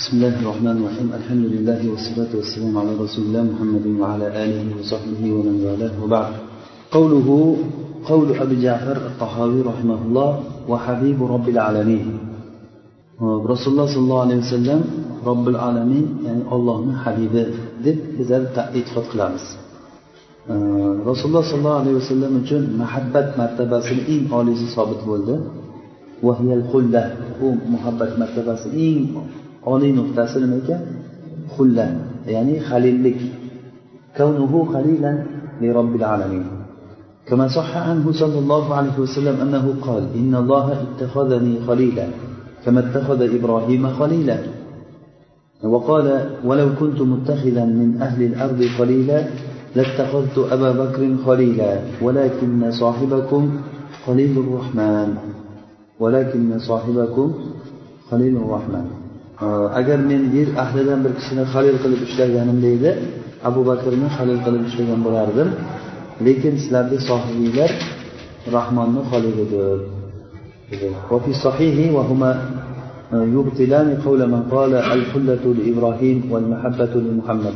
[0.00, 1.08] بسم الله الرحمن الرحيم.
[1.20, 5.92] الحمد لله والصلاة والسلام على رسول الله محمد وعلى آله وصحبه ومن والاه.
[6.02, 6.32] وبعد.
[6.96, 7.28] قوله
[8.10, 10.30] قول أبي جعفر الطحاوي رحمه الله
[10.68, 12.06] وحبيب رب العالمين.
[13.52, 14.80] رسول الله صلى الله عليه وسلم
[15.30, 17.46] رب العالمين يعني الله حبيبه
[17.84, 18.42] deb bizlar
[18.78, 19.44] e'tiqod qilamiz
[21.10, 25.34] rasululloh sollallohu alayhi vasallam uchun muhabbat martabasini eng oliysi sobit bo'ldi
[27.46, 29.04] u muhabbat martabasi eng
[29.66, 30.82] oliy nuqtasi nima ekan
[31.54, 31.86] xulla
[32.34, 33.20] ya'ni halillik
[34.16, 35.12] كونه خليلا
[35.60, 36.46] لرب العالمين
[37.26, 42.06] كما صح عنه صلى الله عليه وسلم أنه قال إن الله اتخذني خليلا
[42.64, 44.38] كما اتخذ إبراهيم خليلا
[45.64, 49.24] وقال ولو كنت متخذا من أهل الأرض خليلا
[49.76, 53.42] لاتخذت أبا بكر خليلا ولكن صاحبكم
[54.06, 55.14] خليل الرحمن
[56.00, 57.34] ولكن صاحبكم
[58.10, 58.99] خليل الرحمن
[59.79, 62.91] agar men yer ahlidan bir kishini halil qilib ushlaganimda edi
[63.49, 65.49] abu bakrni halil qilib ushlagan bo'lardim
[66.27, 67.71] lekin sizlardek sohibiylar
[68.55, 69.79] rahmonni halilidir
[71.11, 72.31] وفي الصحيح وهما
[73.13, 77.55] يبطلان قول من قال الخلة لإبراهيم والمحبة لمحمد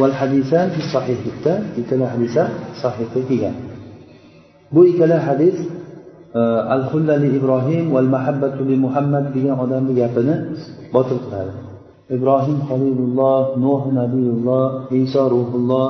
[0.00, 2.42] والحديثان في الصحيح bitta ikkala hadisa
[2.82, 3.54] sahihda kelgan
[4.74, 5.56] bu ikkala hadis
[6.75, 10.35] al xulla li ibrohim val mahabbatu li muhammad degan odamni gapini
[10.93, 11.53] botil qiladi.
[12.15, 14.65] Ibrohim halilulloh nuh nabiyulloh
[15.03, 15.89] iso ruhulloh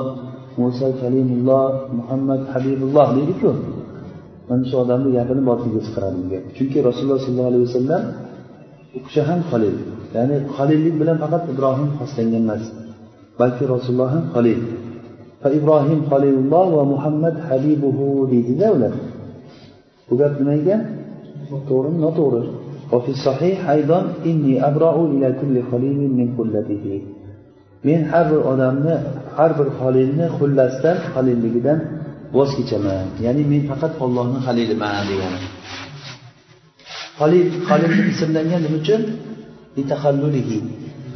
[0.60, 1.66] muso kalimulloh
[1.98, 3.50] muhammad habibulloh deydiku.
[4.48, 8.02] Mana shu odamni gapini botilga chiqaradi bu chunki rasululloh sollallohu alayhi vasallam
[8.96, 9.76] u kishi ham halil
[10.16, 12.62] ya'ni halillik bilan faqat ibrohim xoslangan emas
[13.40, 14.60] balki rasululloh ham halil
[15.58, 18.94] ibrohim halilulloh va muhammad habibuhu deydida ular.
[20.07, 20.81] bu gap nima ekan
[21.69, 22.43] to'g'rimi noto'g'ri
[22.95, 26.85] وفي الصحيح أيضا إني أبرأ إلى كل خليل من خلته
[27.83, 28.95] men har bir odamni
[29.37, 31.79] har bir halilni xullasdan halilligidan
[32.35, 35.39] voz kechaman ya'ni men faqat ollohni haliliman degani
[37.21, 39.01] halil halil ismlangan nima uchun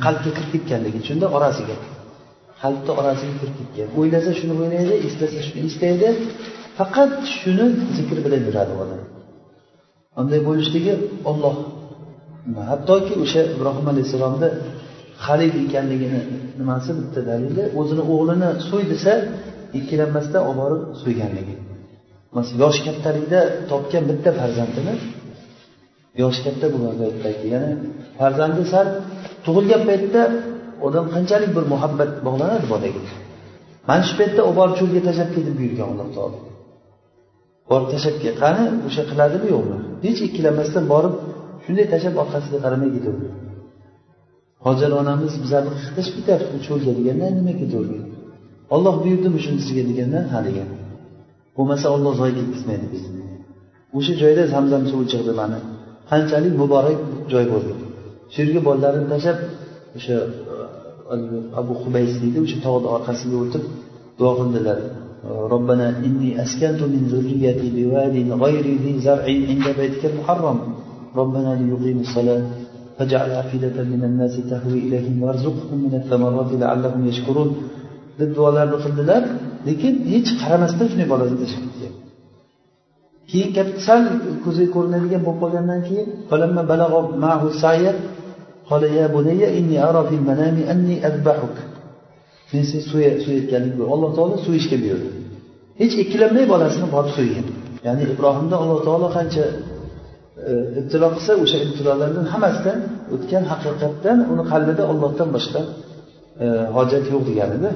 [0.03, 1.75] qalbga kirib ketganligi uchunda orasiga
[2.61, 6.09] qalbni orasiga kirib ketgan o'ylasa shuni o'ylaydi eslasa shuni eslaydi
[6.80, 9.00] Faqat shuni zikr bilan yuradi odam.
[10.20, 10.94] Unday bo'lishligi
[11.30, 11.56] olloh
[12.70, 14.48] hattoki o'sha ibrohim alayhissalomni
[15.24, 16.20] halil ekanligini
[16.60, 19.12] nimasi bitta dalili o'zini o'g'lini so'y desa
[19.78, 21.54] ikkilanmasdan olib borib so'yganligi.
[22.62, 23.40] Yosh kattalikda
[23.70, 24.94] topgan bitta farzandini
[26.22, 27.70] yosh katta bo'lgan paytdagi ya'ni
[28.18, 28.86] farzandi sal
[29.44, 30.22] tug'ilgan paytda
[30.86, 33.02] odam qanchalik bir muhabbat bog'lanadi bolaga
[33.88, 36.38] mana shu paytda olib borib cho'lga tashlab ketib buyurgan alloh taolo.
[37.70, 41.14] Borib tashlab kel qani o'sha qiladimi yo'qmi hech ikkilanmasdan borib
[41.64, 43.28] shunday tashlab orqasiga qaramay ketaverdi
[44.66, 48.04] hojat onamiz bizlarni qiqitishib ketyapti cho'lga deganda nima ketavergan
[48.74, 50.68] olloh buyurdimi shuni sizga deganda ha degan
[51.56, 53.22] bo'lmasa olloh zoyi ketkazmaydi bizni.
[53.98, 55.58] O'sha joyda zamzam suvi chiqdi mana
[56.10, 56.98] qanchalik muborak
[57.32, 57.72] joy bo'ldi.
[58.32, 59.38] Shu yerga bolalarini tashlab
[59.96, 60.16] o'sha
[61.60, 63.64] abu hubays deydi o'sha tog'ni orqasiga o'tib
[64.18, 64.78] duo qildilar.
[65.24, 70.58] ربنا إني أسكنت من ذريتي بواد غير ذي زرع عند بيتك المحرم.
[71.16, 72.42] ربنا ليقيموا الصلاة
[72.96, 77.50] فاجعل أفئدة من الناس تهوي إليهم وارزقهم من الثمرات لعلهم يشكرون.
[78.20, 79.22] Deb duolarni qildilar
[79.68, 81.94] lekin hech qaramasdan shunday bolasini tashlab ketgan
[83.30, 84.02] keyin katta sal
[84.44, 86.08] ko'ziga ko'rinadigan bo'lib qolgandan keyin
[88.70, 91.56] قال يا بني إني أرى في المنام أني أذبحك
[92.52, 95.08] men seni so'yayotganlik alloh taolo so'yishga buyurdi
[95.80, 97.46] hech ikkilanmay bolasini borib so'ygan
[97.86, 99.44] ya'ni ibrohimda alloh taolo qancha
[100.48, 102.78] e, ibtilo qilsa o'sha ibtilolardan hammasidan
[103.14, 105.60] o'tgan haqiqatdan uni qalbida ollohdan boshqa
[106.44, 106.46] e,
[106.76, 107.70] hojat yo'q deganida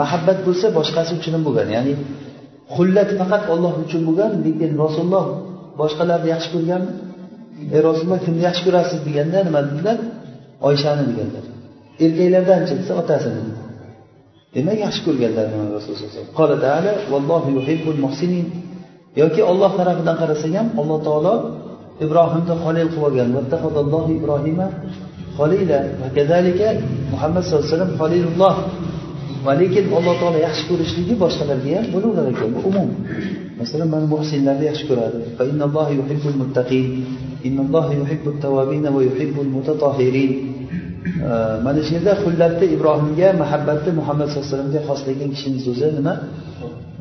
[0.00, 1.68] mahabbat bo'lsa boshqasi uchun ham bo'lgan.
[1.76, 1.94] Ya'ni
[2.76, 5.26] xullat faqat olloh uchun bo'lgan lekin rasululloh
[5.80, 6.92] boshqalarni yaxshi ko'rganmi
[7.74, 8.98] ey rasululloh kimni yaxshi ko'rasiz?
[9.08, 9.96] deganda nima dedilar?
[10.68, 11.44] Oyshani deganlar.
[12.04, 13.42] Erkaklardanchi desa otasini
[14.54, 15.46] demak yaxshi ko'rganlar
[15.76, 17.40] rasululloh
[19.20, 21.34] yoki olloh tarafidan qarasak ham alloh taolo
[22.04, 23.28] ibrohimni xolil qilib olgan.
[24.18, 24.66] Ibrohima
[25.38, 25.78] xolila
[27.12, 28.56] muhammad sallallohu alayhi vasallam xolilulloh.
[29.46, 32.88] Va lekin alloh taolo yaxshi ko'rishligi boshqalarga ham bo'laverar ekan bu umum.
[33.60, 35.18] Masalan mana muhsinlarni yaxshi ko'radi.
[41.66, 46.14] Mana shu yerda xullatda ibrohimga muhabbatni muhammad sallallohu alayhi vasallamga xoslagan kishini so'zi nima?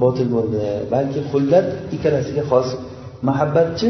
[0.01, 0.59] Botil bo'ldi.
[0.93, 2.67] Balki xullat ikkalasiga xos
[3.27, 3.89] muhabbatchi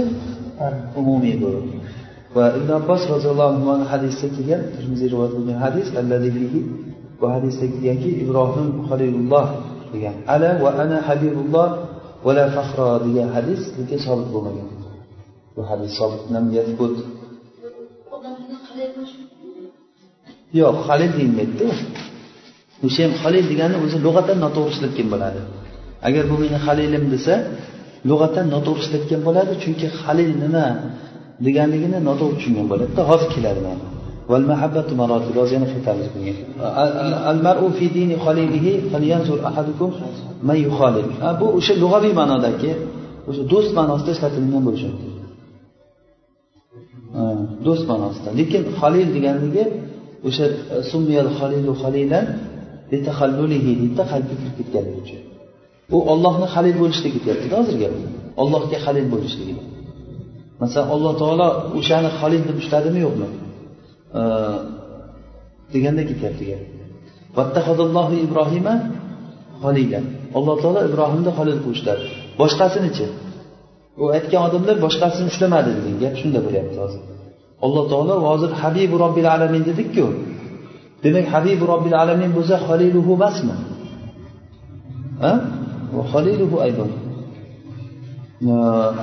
[1.00, 1.52] umumiy bu.
[2.36, 5.88] Va ibn abbos roziyallohu anhu hadisda kelgan termiziy rivoyat bo'lgan hadis
[7.24, 9.46] bu hadisda kelganki ibrohim halilulloh
[9.94, 11.68] degan ana va ana habibulloh
[12.26, 14.68] vala fahro degan hadis lekin sobit bo'lmagan
[15.56, 16.22] bu hadis sobit
[20.60, 21.68] yo'q halil deyilmaydida
[22.86, 25.42] o'sha ham halil degani o'zi lug'atan noto'g'ri ishlatgan bo'ladi
[26.08, 27.34] agar bu meni halilim desa
[28.10, 30.66] lug'atan noto'g'ri ishlatgan bo'ladi chunki halil nima
[31.46, 33.93] deganligini noto'g'ri tushungan bo'ladida hozir keladi mana
[34.31, 36.35] والمحبة مراتب yana qaytamiz bunga
[37.33, 39.91] المرء في دين خليله فلينظر أحدكم
[40.49, 41.07] من يخالل
[41.41, 42.71] bu o'sha lug'aviy ma'nodagi
[43.29, 45.13] o'sha do'st ma'nosida ishlatilgan bo'lishi mumkin
[47.67, 49.65] do'st ma'nosida lekin halil deganligi
[50.29, 50.47] o'sha
[50.91, 52.27] summiyal halilu halilan
[52.91, 53.13] deydida
[54.11, 55.21] qalbga kirib ketganligi uchun
[55.97, 57.93] u ollohni halil bo'lishligi ketyaptida hozir gap
[58.43, 59.55] ollohga halil bo'lishligi
[60.63, 61.49] masalan alloh taolo
[61.79, 63.29] o'shani halil deb ushladimi yo'qmi
[65.73, 66.63] deganda ketyapti gap
[68.27, 68.75] ibrohima
[69.65, 70.01] halila
[70.39, 72.05] alloh taolo ibrohimni halil qilib ushladi
[72.41, 73.07] boshqasinichi
[74.03, 77.03] u aytgan odamlar boshqasini ushlamadi degan gap shunda bo'lyapti hozir
[77.67, 80.07] alloh taolo hozir habibu robbil alamin dedikku
[81.05, 83.57] demak habibu robbil alamin bo'lsa haliluhu emasmi
[85.97, 86.87] وخليله أيضا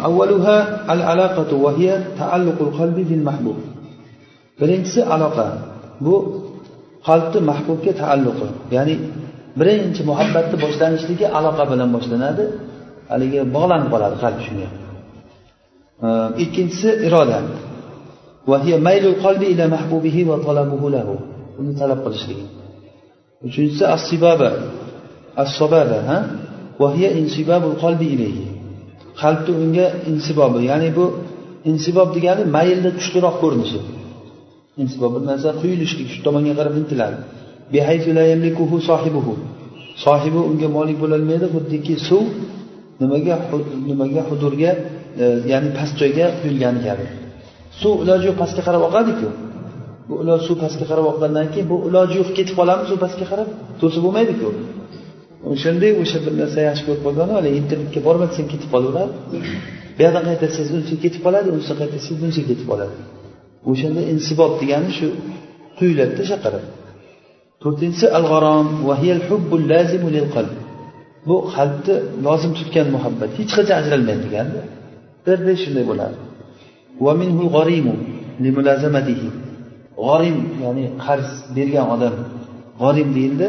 [0.06, 0.58] أولها
[0.94, 3.56] العلاقة وهي تعلق القلب بالمحبوب
[4.61, 5.47] birinchisi aloqa.
[6.05, 6.15] Bu
[7.09, 8.49] qalbni mahbubga taalluqi.
[8.77, 8.95] Ya'ni
[9.61, 12.45] birinchi muhabbatni boshlanishligi aloqa bilan boshlanadi.
[13.13, 14.69] Haligi bog'lanib qoladi qalb shunga.
[16.45, 17.39] Ikkinchisi iroda.
[21.61, 22.45] Uni talab qilishligi.
[23.47, 24.51] Uchinchisi assibaba
[25.43, 26.19] assobaba ha?
[29.23, 31.05] Qalbni unga insibobi ya'ni bu
[31.71, 33.81] insibob degani maylni kuchliroq ko'rinishi.
[34.83, 37.19] Insibob bir narsa quyilishlik shu tomonga qarab intiladi.
[40.05, 42.25] Sohibi unga molik bo'lolmaydi xuddiki suv
[43.01, 43.35] nimaga
[43.89, 44.71] nimaga hudurga
[45.23, 47.07] e, ya'ni past joyga quyilgani kabi.
[47.81, 49.29] Suv iloji yo'q pastga qarab oqadiku.
[50.09, 53.49] Bu iloj suv pastga qarab oqqandan keyin bu iloji yo'q ketib qolamiz suv pastga qarab
[53.81, 54.49] to'sib bo'lmaydiku.
[55.53, 59.13] O'shanday o'sha bir narsa yaxshi ko'rib qolgan haligi internetga bormasang ketib qolaveradi.
[59.97, 62.95] Bu yoqdan qaytarsangiz uncha ketib qoladi uncha qaytarsangiz bunisi ketib qoladi.
[63.71, 65.09] O'shanda insibob degani shu
[65.79, 66.37] quyiladida o'sha
[67.63, 68.67] to'rtinchisi al g'arom
[71.29, 71.95] bu qalbni
[72.27, 74.61] lozim tutgan muhabbat hech qachon ajralmaydi deganda
[75.27, 76.17] birday shunday bo'ladi.
[80.05, 82.15] G'orim ya'ni qarz bergan odam
[82.81, 83.49] g'orim deyildi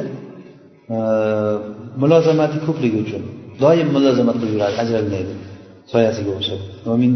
[2.02, 3.24] mulozamati ko'pligi uchun
[3.64, 5.34] doim mulozamat qilib yuradi ajralmaydi.
[5.92, 6.60] soyasiga o'xshab.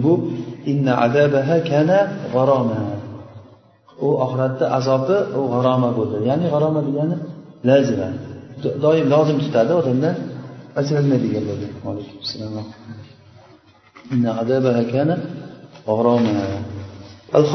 [0.05, 0.13] Bu
[0.71, 0.93] inna
[1.69, 1.99] kana
[4.05, 6.15] u oxiratda azobi u g'aroma bo'ldi.
[6.29, 7.15] Ya'ni g'aroma degani
[7.69, 8.09] lazima.
[8.83, 10.09] Doim lozim tutadi odamda
[10.79, 11.67] ajralma degan bo'ldi?
[14.13, 15.15] Inna azabaha kana
[17.37, 17.45] al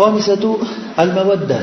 [1.02, 1.60] al mawadda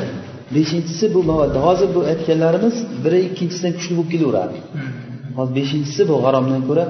[0.55, 4.57] beshinchisi bu mavadda hozir bu aytganlarimiz biri ikkinchisidan kuchli bo'lib kelaveradi.
[5.37, 6.85] Hozir beshinchisi bu g'aromdan ko'ra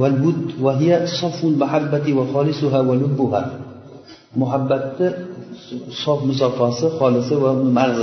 [0.00, 3.42] والود وهي صف المحبة وخالصها ولبها
[4.36, 4.98] محبة
[6.04, 8.00] صف مصفاص خالص ومرز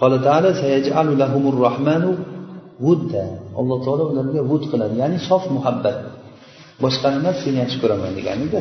[0.00, 2.04] قال تعالى سيجعل لهم الرحمن
[2.80, 3.26] ودا
[3.60, 5.96] alloh taolo ularga vud qiladi ya'ni sof muhabbat
[6.82, 8.60] boshqa emas seni yaxshi ko'raman deganida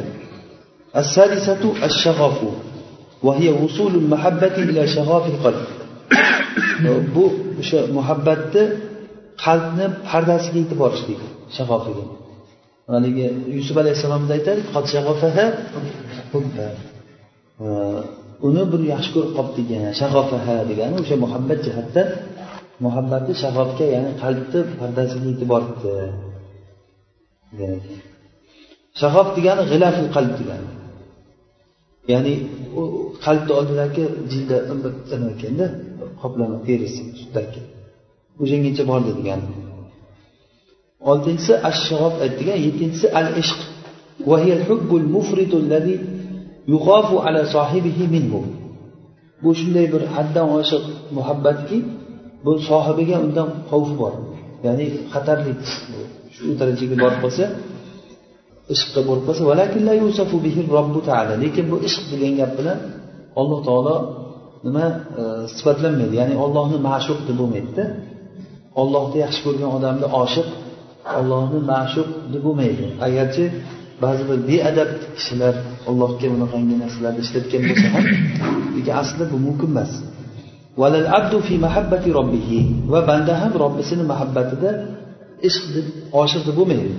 [1.03, 2.37] السادسة الشغف
[3.23, 5.65] وهي وصول المحبة إلى شغاف القلب
[7.15, 7.25] bu
[7.61, 8.63] o'sha muhabbatni
[9.43, 12.03] qalbni pardasiga yetib borish deydi shag'ofiga
[12.93, 13.25] haligi
[13.57, 14.61] yusuf alayhissalomda aytadi
[18.47, 19.67] uni bir yaxshi ko'rib qolibdik
[20.01, 22.07] shag'ofaha degani o'sha muhabbat jihatdan
[22.85, 25.91] muhabbati shag'ofga ya'ni qalbni pardasiga yetib boribdi
[29.01, 30.69] shag'of degani g'ilafil qalb degani.
[32.13, 32.33] Ya'ni
[32.79, 32.81] u
[33.25, 34.57] qalbni oldidagi jilda
[35.11, 35.65] nima ekanda
[36.21, 37.59] qoplama terisi sutdagi
[38.41, 39.45] o'shangacha bordi degani.
[41.11, 43.59] Oltinchisi ashshof aytdigan yettinchisi al ishq
[49.43, 50.83] bu shunday bir haddan oshiq
[51.17, 51.77] muhabbatki
[52.45, 54.13] bu sohibiga undan xavf bor.
[54.65, 55.51] Ya'ni xatarli
[56.35, 57.43] shu darajaga borib qolsa
[58.73, 59.41] ishqqa bo'lib qolsa
[61.43, 62.77] lekin bu ishq degan gap bilan
[63.39, 63.95] alloh taolo
[64.65, 64.85] nima
[65.21, 65.23] e,
[65.55, 66.15] sifatlanmaydi.
[66.21, 67.83] Ya'ni ollohni ma'shuq deb bo'lmaydida.
[68.81, 70.47] Ollohni yaxshi ko'rgan odamni oshiq
[71.19, 72.85] ollohni ma'shuq deb bo'lmaydi.
[73.07, 73.43] Agarchi
[74.03, 75.55] ba'zi bir beadab kishilar
[75.89, 78.05] allohga bunaqangi narsalarni ishlatgan bo'lsa ham
[78.75, 79.91] lekin aslida bu mumkin emas.
[82.93, 84.69] Va banda ham robbisini muhabbatida
[85.47, 85.87] ishq deb
[86.21, 86.91] oshiq deb bo'lmaydi.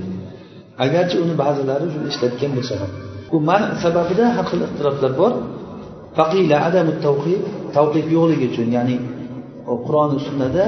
[0.84, 2.90] Agarchi uni ba'zilari shuni ishlatgan bo'lsa ham.
[3.30, 5.32] Bu man sababida har xil ixtiroflar bor.
[6.18, 6.92] Faqila adamu
[7.76, 8.96] tavqif yo'qligi uchun ya'ni
[9.86, 10.64] qur'oni sunnada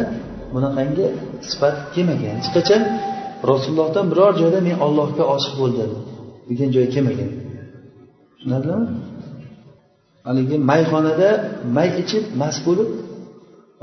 [0.55, 1.07] bunaqangi
[1.51, 2.35] sifat kelmagan.
[2.41, 2.83] Hech qachon
[3.51, 5.91] rasulullohdan biror joyda men ollohga oshiq bo'ldim.
[6.51, 7.31] Degan joy kelmagan.
[8.33, 8.87] Tushunarlimi?
[10.29, 11.31] Haligi mayxonada
[11.77, 12.91] may ichib mast bo'lib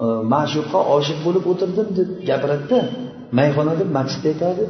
[0.04, 2.80] e, ma'shuqqa oshiq bo'lib o'tirdim deb gapiradida
[3.40, 4.64] mayxona deb masjidda aytadi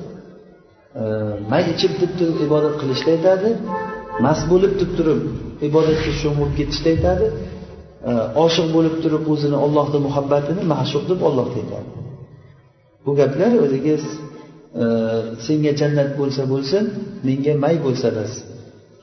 [1.01, 1.03] e,
[1.51, 3.49] may ichib deb turib ibodat qilishda aytadi
[4.25, 5.19] mast bo'lib deb turib
[5.67, 7.25] ibodatga sho'ng'ib ketishda aytadi
[8.09, 8.11] e,
[8.45, 11.89] oshiq bo'lib turib o'zini ollohni muhabbatini ma'shuq deb ollohga aytadi
[13.05, 13.95] bu gaplar o'ziga
[15.47, 16.83] senga jannat bo'lsa bo'lsin
[17.27, 18.31] menga may bo'lsa bas.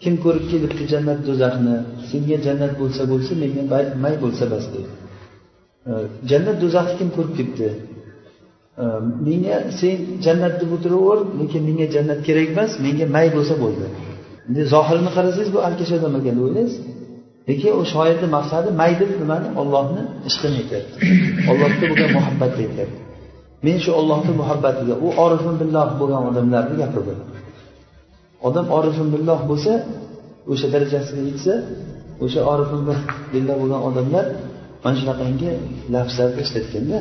[0.03, 1.77] Kim ko'rib kelibdi jannat do'zaxni
[2.11, 3.63] senga jannat bo'lsa bo'lsin menga
[4.05, 4.87] may bo'lsa bas deb
[6.31, 7.69] jannat do'zaxni kim ko'rib kelibdi
[9.27, 13.87] menga sen jannat deb o'tiraver lekin menga jannat kerak emas menga may bo'lsa bo'ldi.
[14.49, 16.75] Endi zohirini qarasangiz bu alkash odam ekan deb o'ylaysiz.
[17.49, 19.49] Lekin u shoirni maqsadi may deb nimani?
[19.61, 20.97] Ollohni ishqini aytyapti.
[21.51, 23.12] Ollohga bo'lgan muhabbatni aytyapti.
[23.67, 27.15] Men shu ollohni muhabbatiga u orifin billoh bo'lgan odamlarni gapi bu
[28.49, 29.73] odam orifin billoh bo'lsa
[30.53, 31.55] o'sha darajasiga yetsa
[32.25, 32.81] o'sha orifin
[33.33, 34.27] billoh bo'lgan odamlar
[34.83, 35.51] mana shunaqangi
[35.95, 36.99] lafzlarni ishlatganda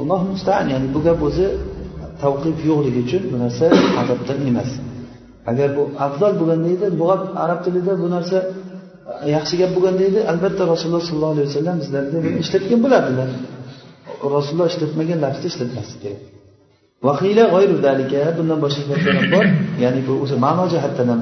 [0.00, 1.46] alloh mustaan ya'ni bu gap o'zi
[2.22, 3.66] tavqif yo'qligi uchun bu narsa
[4.02, 4.70] adabdan emas.
[5.50, 8.38] Agar bu afzal bo'lganda edi bu gap arab tilida bu narsa
[9.34, 13.28] yaxshi gap bo'lganda edi albatta rasululloh sollallohu alayhi vasallam bizlarga ishlatgan bo'lardilar.
[14.36, 16.22] Rasululloh ishlatmagan lafzni ishlatmaslik kerak.
[17.06, 19.44] Vahiyla g'oyrudalika bundan boshqa gaplar ham bor.
[19.84, 21.20] Ya'ni bu o'zi ma'no jihatdan ham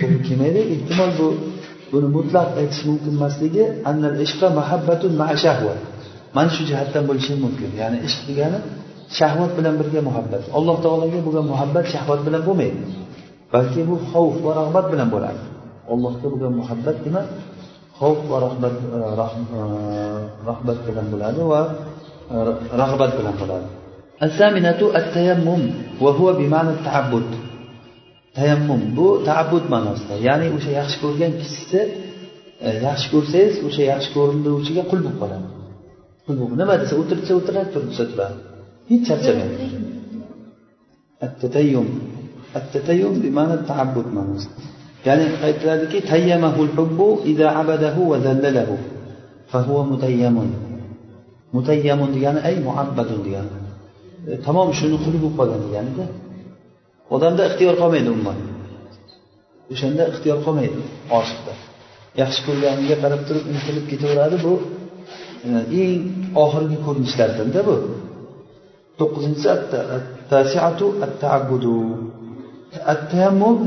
[0.00, 0.60] to'g'ri kelmaydi.
[0.74, 1.28] Ehtimol bu
[1.92, 5.12] buni mutlaq aytish mumkin emasligi annal ishqa mahabbatun
[5.44, 5.74] shahva
[6.36, 7.70] mana shu jihatdan bo'lishi mumkin.
[7.80, 8.58] Ya'ni ishq degani
[9.18, 10.42] shahvat bilan birga muhabbat.
[10.58, 12.80] Alloh taologa bo'lgan muhabbat shahvat bilan bo'lmaydi.
[13.52, 15.42] Balki bu xavf va rag'bat bilan bo'ladi.
[15.92, 17.22] Allohga bo'lgan muhabbat nima?
[17.98, 19.00] Xavf va rahbat e,
[20.48, 21.60] rahbat bilan bo'ladi va
[22.74, 23.62] رغبة الأفراد
[24.22, 27.26] الثامنة التيمم وهو بمعنى التعبد.
[28.34, 31.86] تيمم بو تعبد ما نصده يعني وشي يخشكور جان كسيسة
[32.62, 35.42] آه، يخشكور سيس وشي يخشكور لوشي جان قلبه قلم.
[36.28, 38.30] قلبه نما دسا وطرد سا وطرد ترد ستبا
[38.88, 39.44] هيت شرشبه
[41.22, 42.00] التتيم.
[42.56, 44.50] التتيم بمعنى التعبد ما نصده
[45.06, 48.78] يعني قلت لك تيمه الحب إذا عبده وذلله
[49.48, 50.54] فهو متيم
[51.54, 53.52] mutayyamun degani ay muabbadun degani.
[54.28, 56.04] E, tamom shuni quli bo'lib qolgan deganida
[57.14, 58.38] odamda ixtiyor qolmaydi umuman.
[59.72, 60.78] O'shanda ixtiyor qolmaydi
[61.18, 61.52] oshiqda
[62.20, 64.52] yaxshi ko'rganiga qarab turib intilib ketaveradi bu
[65.48, 65.50] e,
[65.82, 66.00] eng
[66.42, 67.76] oxirgi ko'rinishlardanda bu.
[68.98, 69.48] To'qqizinchisi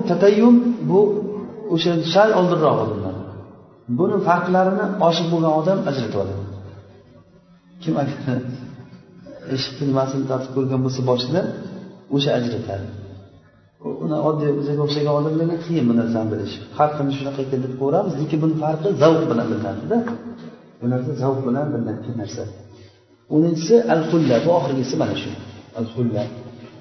[0.09, 0.55] tatayyum
[0.89, 1.00] bu
[1.74, 3.15] o'sha sal oldinroq bundan
[3.98, 6.49] buni farqlarini oshiq bo'lgan odam ajratib oladi.
[7.83, 7.95] kim
[9.54, 11.47] eshikni nimasini tortib ko'rgan bo'lsa boshidan
[12.16, 12.87] o'sha ajratadi
[14.04, 18.38] uni oddiy bizga o'xshagan odamlarga qiyin bu narsani bilish farqini shunaqa ekan deb ko'ramiz lekin
[18.45, 19.99] buni farqi zavq bilan bilinadida
[20.81, 22.43] bu narsa zavq bilan bilinadigan narsa
[23.35, 25.31] o'ninchisi al xulla bu oxirgisi mana shu
[25.81, 26.25] al xulla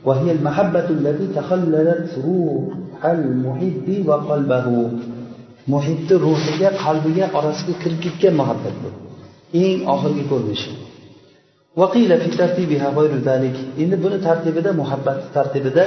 [0.07, 4.67] وهي المحبة التي تخللت روح المحب وقلبه
[5.73, 8.89] muhibni ruhiga qalbiga orasiga kirib ketgan muhabbat bu
[9.63, 10.71] eng oxirgi ko'rinishi
[13.82, 15.85] Endi buni tartibida muhabbat tartibida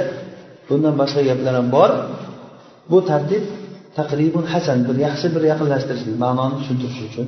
[0.68, 1.90] bundan boshqa gaplar ham bor.
[2.90, 3.44] Bu tartib
[3.98, 7.26] taqribun hasan bir yaxshi bir yaqinlashtirishlik ma'noni tushuntirish uchun.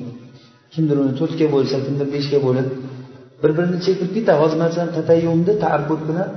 [0.75, 2.69] Kimdir uni to'rtga bo'lsa kimdir beshga bo'lib
[3.43, 6.29] bir birini chekib ketadi hozir masalan tatayyumni taabbud bilan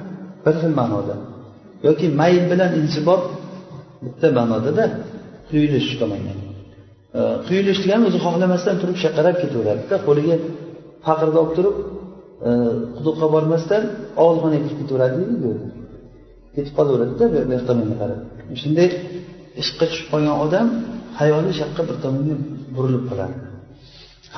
[0.46, 1.16] bir xil ma'noda.
[1.88, 3.22] Yoki mayl bilan insibob
[4.06, 4.86] bitta ma'nodada
[5.50, 6.34] quyilish tomonga.
[7.48, 10.36] Quyilish degani o'zi xohlamasdan turib shaqarab ketaveradida qo'liga
[11.06, 11.76] faqirda olib turib
[12.46, 12.50] Э,
[12.98, 13.84] quduqqa bormasdan
[14.24, 15.52] og'ilxonaga kirib ketaveradi deydiku
[16.56, 18.20] ketib qolaveradida bu yoq tomonga qarab.
[18.62, 18.90] Shunday
[19.62, 20.68] ishqqa tushib qolgan odam
[21.20, 22.36] hayoli shu yoqqa bir tomonga
[22.76, 23.36] burilib qoladi.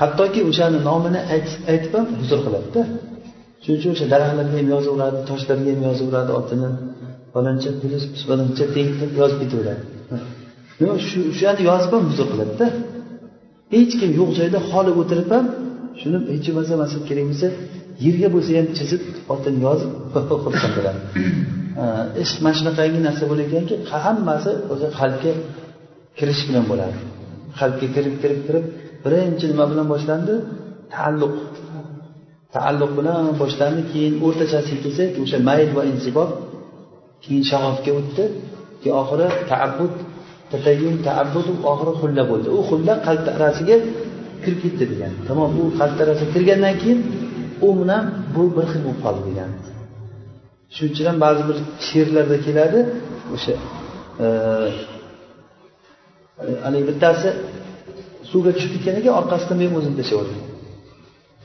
[0.00, 1.20] Hattoki o'shani nomini
[1.72, 2.82] aytib ham huzur qiladida.
[3.62, 6.68] Shuning uchun o'sha daraxtlarga ham yozaveradi toshlarga ham yozaveradi otini
[7.34, 9.82] faloncha plyus faloncha teng deb yozib ketaveradi.
[11.08, 12.66] Shu o'shani yozib ham huzur qiladida.
[13.74, 15.46] Hech kim yo'q joyda xoli o'tirib ham
[16.00, 17.48] shuni hech bo'lmasa masalan kerak bo'lsa
[18.04, 19.02] yerga bo'lsa ham chizib
[19.34, 19.90] otini yozib
[20.44, 21.00] xursand bo'ladi.
[22.22, 25.32] Ish mana shunaqangi narsa bo'lar ekanki hammasi o'zi qalbga
[26.18, 26.98] kirish bilan bo'ladi.
[27.58, 28.64] Qalbga kirib kirib kirib
[29.04, 30.34] birinchi nima bilan boshlandi?
[30.94, 31.34] Taalluq.
[32.54, 36.30] Taalluq bilan boshlandi keyin o'rtachasiga kelsak o'sha mayl va insibob
[37.24, 38.24] keyin shag'ofga o'tdi
[38.80, 39.92] keyin oxiri taabbud
[40.52, 42.48] tatayyun taabbud oxiri xulla bo'ldi.
[42.58, 43.76] U xulla qalb arasiga
[44.44, 45.12] kirib ketdi degan.
[45.28, 47.00] Tamom u qalb tarasiga kirgandan keyin
[47.66, 48.04] u bilan
[48.34, 49.50] bu bir xil bo'lib qoldi degan.
[50.74, 51.56] Shuning uchun ham ba'zi bir
[51.88, 52.80] she'rlarda keladi
[53.34, 53.54] o'sha
[54.24, 54.26] e,
[56.64, 57.28] haligi bittasi
[58.30, 60.42] suvga tushib ketgan ekan orqasidan men o'zim tashlab yuborgan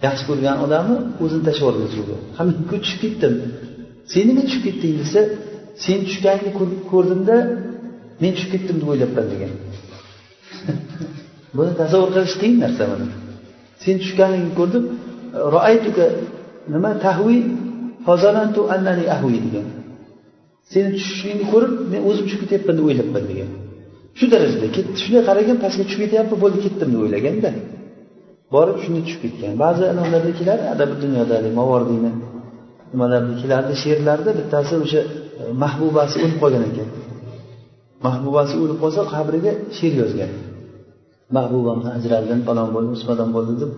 [0.05, 2.17] yaxshi ko'rgan odamni o'zini tashlab yuborgan suvga.
[2.37, 3.33] Ha men tushib ketdim.
[4.11, 5.21] Sen nima tushib ketding desa
[5.83, 6.51] sen tushganingni
[6.91, 7.37] ko'rdimda
[8.21, 9.51] men tushib ketdim deb o'ylabman degan.
[11.57, 13.05] buni tasavvur qilish qiyin narsa mana
[13.83, 14.83] sen tushganingni ko'rdim
[15.55, 16.05] roaytuka
[16.73, 17.41] nima tahviy
[18.07, 19.67] fazalantu annani ahviy degan.
[20.71, 23.49] Seni tushishingni ko'rib men o'zim tushib ketyapman deb o'ylabman degan.
[24.17, 27.49] Shu darajada ketdi shunday qaragan pastga tushib ketyapman bo'ldi ketdim deb o'ylaganda.
[28.53, 29.51] Borib shunday tushib ketgan.
[29.63, 32.11] Ba'zi nimalarda keladi adabi dunyoda mavordiyni
[32.91, 35.01] nimalarda keladi she'rlarda bittasi o'sha
[35.41, 36.89] e, mahbubasi o'lib qolgan ekan.
[38.07, 40.31] Mahbubasi o'lib qolsa qabriga she'r yozgan.
[41.37, 43.71] Mahbubamdan ajraldim falon bo'ldi usmadon bo'ldi deb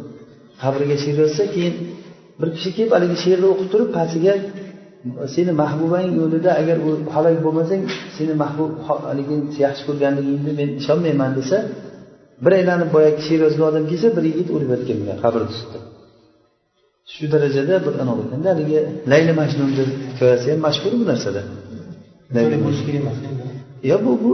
[0.62, 1.76] qabriga she'r yozsa keyin
[2.40, 4.34] bir kishi kelib haligi she'rni o'qib turib pastiga
[5.36, 7.82] seni mahbubang yo'lida agar u halok bo'lmasang
[8.18, 8.72] seni mahbub
[9.10, 9.36] haligi
[9.66, 11.58] yaxshi ko'rganligingni men ishonmayman desa
[12.44, 15.80] bir aylanib boyagi she'r yozgan odam kelsa bir yigit o'lib yotgan bo'lgan qabr ustida
[17.14, 18.80] shu darajada bir anavi ekanda haligi
[19.12, 21.42] layli majnunni hikoyasi ham mashhur bu narsada.
[23.90, 24.32] Yo bu bu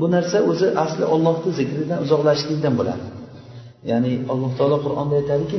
[0.00, 3.04] bu narsa o'zi asli ollohni zikridan uzoqlashishlikdan bo'ladi.
[3.90, 5.56] Ya'ni alloh taolo qur'onda aytadiki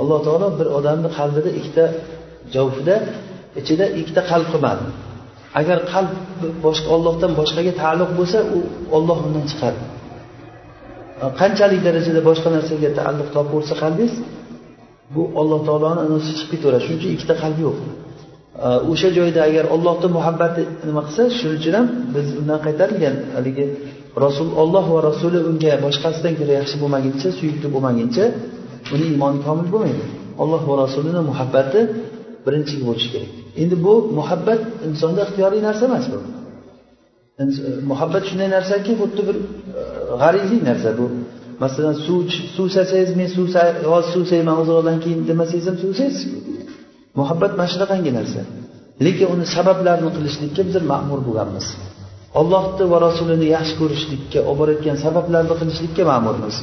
[0.00, 1.84] alloh taolo bir odamni qalbida ikkita
[2.54, 2.96] javfida
[3.60, 4.84] ichida ikkita qalb qilmadi.
[5.60, 6.12] Agar qalb
[6.66, 8.58] boshqa ollohdan boshqaga taalluq bo'lsa u
[8.96, 9.80] olloh undan chiqadi.
[11.22, 14.14] E, qanchalik darajada boshqa narsaga taalluq topaversa qalbingiz
[15.14, 17.78] bu alloh taoloni anasi chiqib ketaveradi shuning uchun ikkita qalb yo'q.
[18.92, 23.14] O'sha joyda agar ollohni muhabbati nima qilsa shuning uchun ham biz undan qaytarilgan.
[23.36, 23.64] Haligi
[24.24, 28.24] rasul olloh va rasuli unga boshqasidan ko'ra yaxshi bo'lmaguncha suyukli bo'lmaguncha
[28.94, 30.02] uni iymoni komil bo'lmaydi.
[30.42, 31.80] Olloh va rasulini muhabbati
[32.46, 33.30] birinchi bo'lishi kerak.
[33.62, 36.18] Endi bu muhabbat insonda ixtiyoriy narsa emas bu.
[37.90, 39.42] Muhabbat shunday narsaki xuddi bir e,
[40.22, 41.06] g'ariziy narsa bu.
[41.64, 42.20] Masalan suv
[42.56, 43.46] suv sasangiz men suv
[43.92, 46.22] hozir suv sayman uzoqdan keyin demasangiz ham suv saysiz
[47.18, 48.42] muhabbat mana shunaqangi narsa.
[49.04, 51.66] Lekin uni sabablarini qilishlikka bizlar ma'mur bo'lganmiz.
[52.40, 56.56] Ollohni va rasulini yaxshi ko'rishlikka olib borayotgan sabablarni qilishlikka ma'murmiz.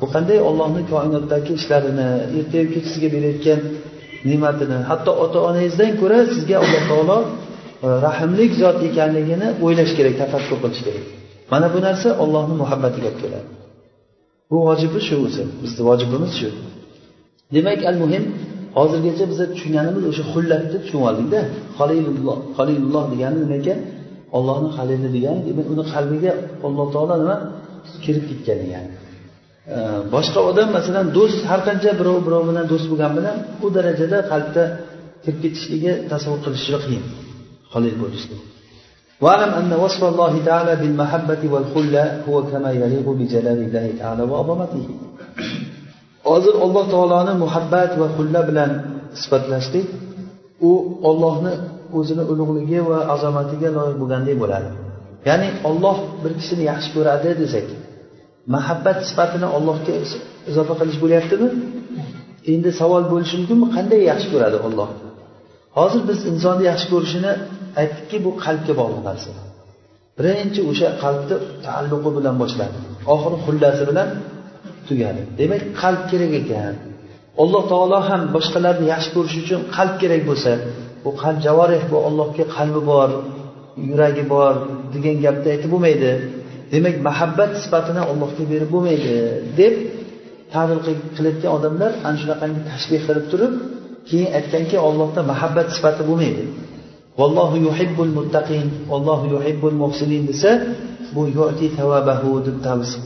[0.00, 3.60] Bu qanday ollohni koinotdagi ishlarini ertayu kech sizga berayotgan
[4.28, 7.18] ne'matini hatto ota onangizdan ko'ra sizga alloh taolo
[7.86, 11.06] e, rahmlik zot ekanligini o'ylash kerak tafakkur qilish kerak.
[11.52, 13.48] Mana bu narsa ollohni muhabbatiga olib keladi
[14.50, 15.44] bu vojibi shu o'zi.
[15.62, 16.48] Bizni vojibimiz shu.
[17.54, 18.24] Demak al muhim
[18.77, 21.39] hozirgacha biza tushunganimiz o'sha xullatni tushunib oldikda
[21.79, 23.79] halilulloh halilulloh degani nima ekan
[24.37, 26.31] ollohni halili degani demak uni qalbiga
[26.67, 27.35] alloh taolo nima
[28.03, 28.89] kirib ketgan degani
[30.13, 34.63] boshqa odam masalan do'st har qancha birov birov bilan do'st bo'lgani bilan u darajada qalbda
[35.23, 37.03] kirib ketishligi tasavvur qilish juda qiyin
[37.73, 38.41] halil bo'lishlik
[39.23, 44.85] واعلم أن وصف الله تعالى بالمحبة والخلة هو كما يليق بجلال الله تعالى وعظمته
[46.30, 48.70] hozir alloh taoloni muhabbat va xulla bilan
[49.22, 49.86] sifatlashlik
[50.68, 50.70] u
[51.08, 51.54] ollohni
[51.98, 54.68] o'zini ulug'ligi va azomatiga loyiq bo'lgandek bo'ladi.
[55.28, 57.66] Ya'ni olloh bir kishini yaxshi ko'radi desak
[58.54, 59.92] mahabbat sifatini ollohga
[60.50, 61.48] izofa qilish bo'lyaptimi?
[62.52, 63.66] Endi savol bo'lishi mumkinmi?
[63.76, 64.88] Qanday yaxshi ko'radi olloh
[65.78, 67.32] hozir biz insonni yaxshi ko'rishini
[67.80, 69.30] aytdikki bu qalbga bog'liq narsa.
[70.18, 72.76] Birinchi o'sha qalbni taalluqi bilan boshladi
[73.14, 74.08] oxiri xullasi bilan
[74.88, 75.22] tugadi.
[75.40, 76.74] Demak qalb kerak ekan.
[77.42, 80.52] Alloh taolo ham boshqalarni yaxshi ko'rish uchun qalb kerak bo'lsa
[81.04, 83.10] bu qalb javorih bu allohga qalbi bor
[83.88, 84.54] yuragi bor
[84.94, 86.10] degan gapni aytib bo'lmaydi.
[86.72, 89.14] Demak muhabbat sifatini allohga berib bo'lmaydi
[89.60, 89.74] deb
[90.54, 90.80] tavil
[91.16, 93.52] qilayotgan odamlar ana shunaqangi tashbeh qilib turib
[94.08, 96.44] keyin aytganki ollohda muhabbat sifati bo'lmaydi.
[97.20, 100.50] Vallohu yuhibbul muttaqin vallohu yuhibbul muhsinin desa
[101.14, 102.56] bu yoti tavabahu deb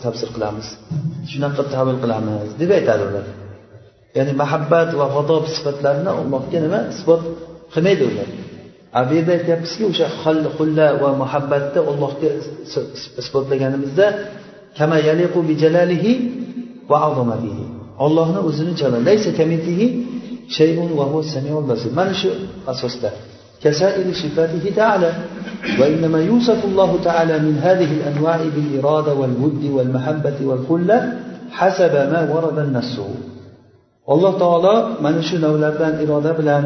[0.04, 0.66] tafsir qilamiz.
[1.30, 3.26] Shunaqa tavil qilamiz deb aytadi ular.
[4.16, 6.80] Ya'ni mahabbat va g'adob sifatlarini allohga nima?
[6.94, 7.22] Isbot
[7.74, 8.28] qilmaydi ular.
[9.08, 10.06] Bu yerda aytyapmizki o'sha
[10.58, 12.28] xulla va muhabbatni allohga
[13.22, 14.06] isbotlaganimizda
[14.78, 16.12] kama yaliqu bi jalalihi
[16.90, 17.64] va azamatihi
[18.48, 19.86] o'zini jalol laysa kamitihi
[20.56, 21.90] shay'un va huwa samiul basir.
[21.98, 22.28] Mana shu
[22.72, 23.10] asosda.
[23.62, 25.12] كسائر صفاته تعالى.
[25.80, 31.12] وإنما يوصف الله تعالى من هذه الأنواع بالإرادة والود والمحبة والخلة
[31.50, 33.00] حسب ما ورد النص.
[34.06, 36.64] والله تعالى من شنو لبلان إرادة بلان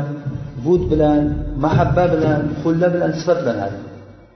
[0.66, 1.22] ود بلان
[1.58, 3.72] محبة بلان خلة بلان صفات بلان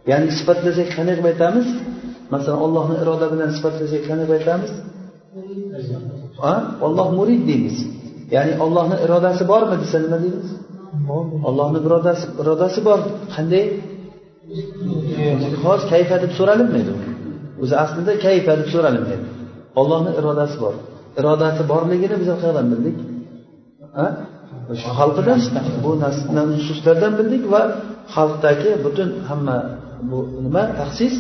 [0.07, 1.67] يعني صفات لزي خنق بيتامس؟
[2.33, 4.71] مثلا الله إرادة بلان صفات لزي خنق بيتامس؟
[6.43, 7.87] آه؟ الله مريد ديمس.
[8.33, 10.49] يعني الله إرادة سبار ما تسلم ديمس
[11.50, 13.00] ollohni irodasi irodasi bor
[13.36, 13.66] qanday
[15.64, 16.92] hozir kayfa deb so'ralinmaydi
[17.64, 19.26] o'zi aslida kayfa deb so'ralinmaydi
[19.82, 20.74] ollohni irodasi bor
[21.20, 22.98] irodasi borligini biz qayerdan bildik
[24.82, 25.40] shu xalqidan
[25.84, 25.92] bu
[26.56, 27.62] nususlardan bildik va
[28.16, 29.58] xalqdagi butun hamma
[30.10, 31.14] bu nima taxsis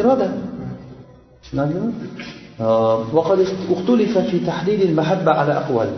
[0.00, 0.28] iroda
[1.42, 1.90] tushunarlimi
[3.16, 3.38] وقد
[3.70, 5.88] اختلف في تحديد المحبة على أقوال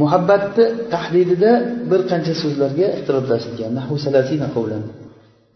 [0.00, 1.50] Muhabbatni tahdidida
[1.90, 3.72] bir qancha so'zlarga ixtiroflashilgan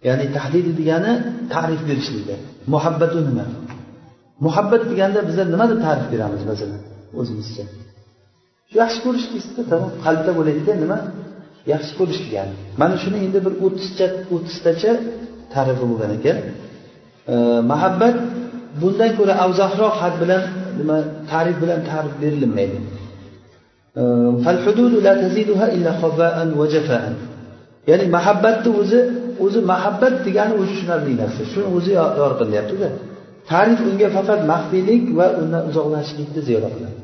[0.06, 1.12] ya'ni tahdidi degani
[1.54, 2.34] ta'rif berishlikda.
[2.74, 3.44] Muhabbatu nima?
[4.46, 6.80] Muhabbat deganda bizlar nima deb ta'rif beramiz masalan
[7.20, 7.64] o'zimizcha?
[8.80, 10.98] Yaxshi ko'rish deysizda tamom qalbda bo'layotgan nima?
[11.72, 14.92] Yaxshi ko'rish degani mana shuni endi bir o'ttizcha o'ttiztacha
[15.54, 16.36] ta'rifi bo'lgan ekan.
[17.70, 18.16] Muhabbat
[18.80, 20.42] bundan ko'ra avzohroq had bilan
[20.80, 20.96] nima?
[21.30, 22.78] Ta'rif bilan ta'rif berilmaydi.
[27.90, 29.00] Ya'ni muhabbatni o'zi
[29.44, 31.40] o'zi muhabbat degani o'zi tushunarli narsa.
[31.52, 31.90] Shuni o'zi
[32.22, 32.88] yoriqilyaptida
[33.50, 36.98] tarif unga faqat maxfiylik va undan uzoqlashishlikni ziyoda qiladi.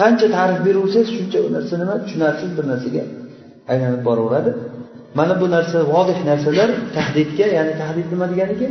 [0.00, 3.02] Qancha ta'rif beraversangiz shuncha u narsa nima tushunarsiz bir narsaga
[3.72, 4.50] aylanib boraveradi.
[5.18, 8.66] Mana bu narsa vodih narsalar tahdidga ya'ni tahdid nima deganiki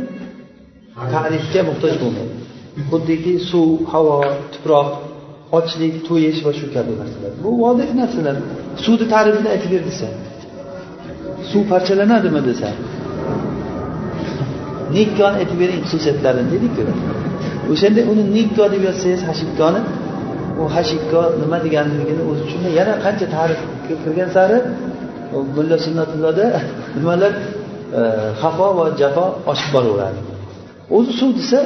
[1.14, 2.34] tarifga muhtoj bo'lmaydi.
[2.90, 4.16] Xuddiki suv havo
[4.52, 4.88] tuproq
[5.58, 7.32] ochlik to'yish va shu kabi narsalar.
[7.44, 8.36] Bu vodih narsalar.
[8.84, 10.08] Suvni tarifini aytib ber desa.
[11.50, 12.68] Suv parchalanadimi desa.
[14.96, 16.82] Nikkoni aytib bering xususiyatlarini dedikku
[17.72, 19.80] o'shanda uni nikko deb yozsangiz hashikkoni
[20.62, 23.60] u hashikko nima deganligini o'zi tushunmay yana qancha ta'rif
[24.04, 24.58] kirgan sari
[25.56, 26.46] mulla sunnatullohda
[26.96, 27.32] nimalar
[27.98, 28.00] e,
[28.40, 30.20] xafo va jafo oshib boraveradi.
[30.96, 31.58] O'zi suv desa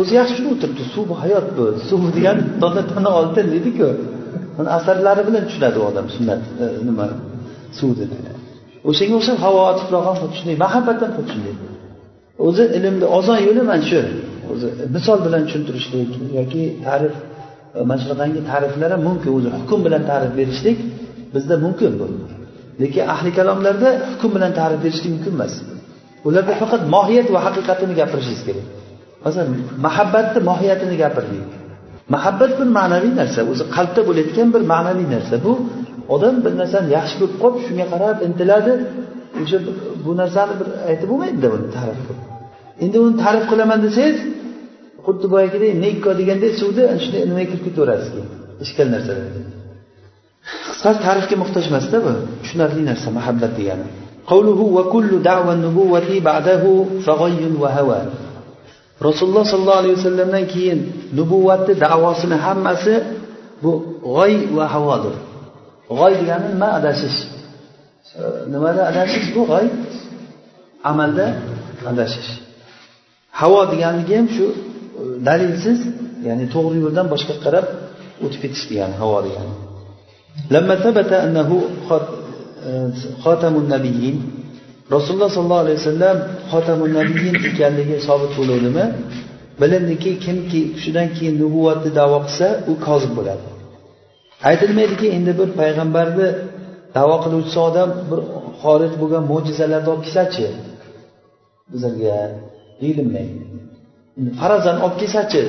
[0.00, 0.82] o'zi yaxshi tushunib o'tiribdi.
[0.94, 1.64] Suv bu hayot bu.
[1.88, 2.36] Suv degan
[2.94, 3.88] tona oltin deydiku
[4.78, 6.06] asarlari bilan tushunadi u odam.
[6.16, 7.06] Sunnat e, nima?
[7.78, 8.04] Suvni
[8.90, 11.54] o'shanga o'xshab havo tuproq ham xuddi shunday mahabbat ham xuddi shunday.
[12.46, 14.00] O'zi ilmni oson yo'li mana shu.
[14.52, 17.14] O'zi misol bilan tushuntirishlik yoki ta'rif
[17.76, 19.30] e, mana shunaqangi ta'riflar ham mumkin?
[19.38, 20.78] O'zi hukm bilan ta'rif berishlik
[21.34, 22.06] bizda mumkin bu.
[22.82, 25.54] Lekin ahli kalomlarda hukm bilan ta'rif berishlik mumkin emas.
[26.28, 28.66] Ularda faqat mohiyat va haqiqatini gapirishingiz kerak.
[29.25, 29.49] masalan
[29.85, 31.43] mahabbatni mohiyatini gapirdik
[32.15, 35.53] mahabbat bir ma'naviy narsa o'zi qalbda bo'layotgan bir ma'naviy narsa bu
[36.15, 38.73] odam bir narsani yaxshi ko'rib qolib shunga qarab intiladi
[39.41, 39.57] o'sha
[40.05, 42.21] bu narsani bir aytib bo'lmaydida buni ta'rif qilib
[42.83, 44.17] endi uni ta'rif qilaman desangiz
[45.05, 48.29] xuddi boyagidek nekko degandek suvni shunday nimaga kirib ketaverasiz keyin
[48.65, 49.27] ishkal narsalar
[50.71, 53.89] qisqasi ta'rifga muhtoj emasda bu tushunarli narsa muhabbat degani
[54.33, 56.63] قوله وكل دعوى النبوة بعده
[57.05, 58.01] فغي وهوى
[59.07, 60.79] rasululloh sollallohu alayhi vasallamdan keyin
[61.17, 62.93] nubuvvatni davosini hammasi
[63.63, 63.71] bu
[64.15, 65.15] g'oy va havodir
[65.97, 67.17] g'oy degani nima adashish
[68.53, 69.65] nimada adashish bu g'oy
[70.91, 71.25] amalda
[71.91, 72.29] adashish
[73.39, 74.45] havo deganligi ham shu
[75.27, 75.79] dalilsiz
[76.27, 77.65] ya'ni to'g'ri yo'ldan boshqa qarab
[78.23, 79.55] o'tib ketish degani havo degani
[80.51, 81.49] لما ثبت أنه
[83.23, 84.15] خاتم النبيين
[84.90, 86.16] Rasululloh sollallohu alayhi vasallam
[86.52, 88.84] xotamun nabiyin ekanligi sobit bo'luvdimi
[89.60, 93.44] bilindiki kimki shundan keyin nubuvvatni davo qilsa u kozib bo'ladi.
[94.50, 96.28] Aytilmaydiki endi bir payg'ambarni
[96.96, 98.20] davo qiluvchi odam bir
[98.62, 100.46] xorij bo'lgan mo'jizalarni olib kelsachi
[101.72, 102.16] bizlarga
[102.80, 103.42] deyilmaydi
[104.40, 105.42] farazan olib kelsachi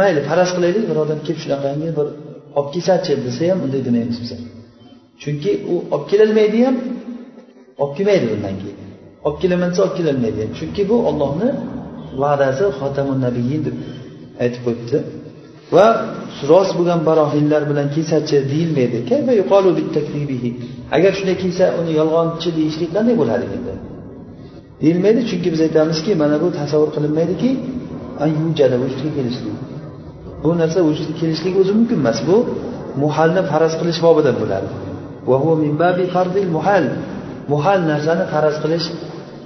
[0.00, 2.06] mayli faraz qilaylik bir odam kelib shunaqangi bir
[2.58, 4.30] olib kelsachi desa ham unday demaymiz biz.
[5.22, 6.76] Chunki u olib kelolmaydi ham
[7.80, 8.78] olib kelmaydi undan keyin.
[9.26, 11.48] Olib kelaman desa olib kelolmaydi chunki bu ollohni
[12.22, 13.76] va'dasi xotamun nabiyin deb
[14.42, 14.98] aytib qo'yibdi.
[15.76, 15.86] Va
[16.50, 18.98] rost bo'lgan barohinlar bilan kelsachi deyilmaydi.
[20.96, 23.74] Agar shunday kelsa uni yolg'onchi deyishlik qanday bo'ladi endi?
[24.82, 27.50] Deyilmaydi chunki biz aytamizki mana bu tasavvur qilinmaydiki
[28.82, 29.56] vujudga kelishlik.
[30.44, 32.18] Bu narsa vujudga kelishlik o'zi mumkin emas.
[32.28, 32.36] Bu
[33.02, 34.68] muhalni faraz qilish bobidan bo'ladi.
[37.52, 38.86] Muhal narsani faraz qilish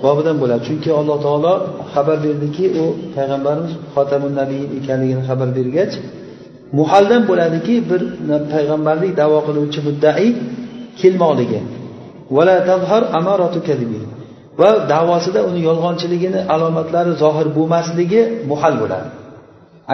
[0.04, 0.62] bobidan bo'ladi.
[0.68, 1.54] Chunki alloh taolo
[1.92, 2.84] xabar berdiki u
[3.16, 5.94] payg'ambarimiz xotamun nabiyin ekanligini xabar bergach
[6.78, 8.02] muhaldan bo'ladiki bir
[8.54, 10.28] payg'ambarlik davo qiluvchi muddai
[11.00, 11.60] kelmoqligi.
[14.60, 19.08] Va davosida uni yolg'onchiligini alomatlari zohir bo'lmasligi muhal bo'ladi.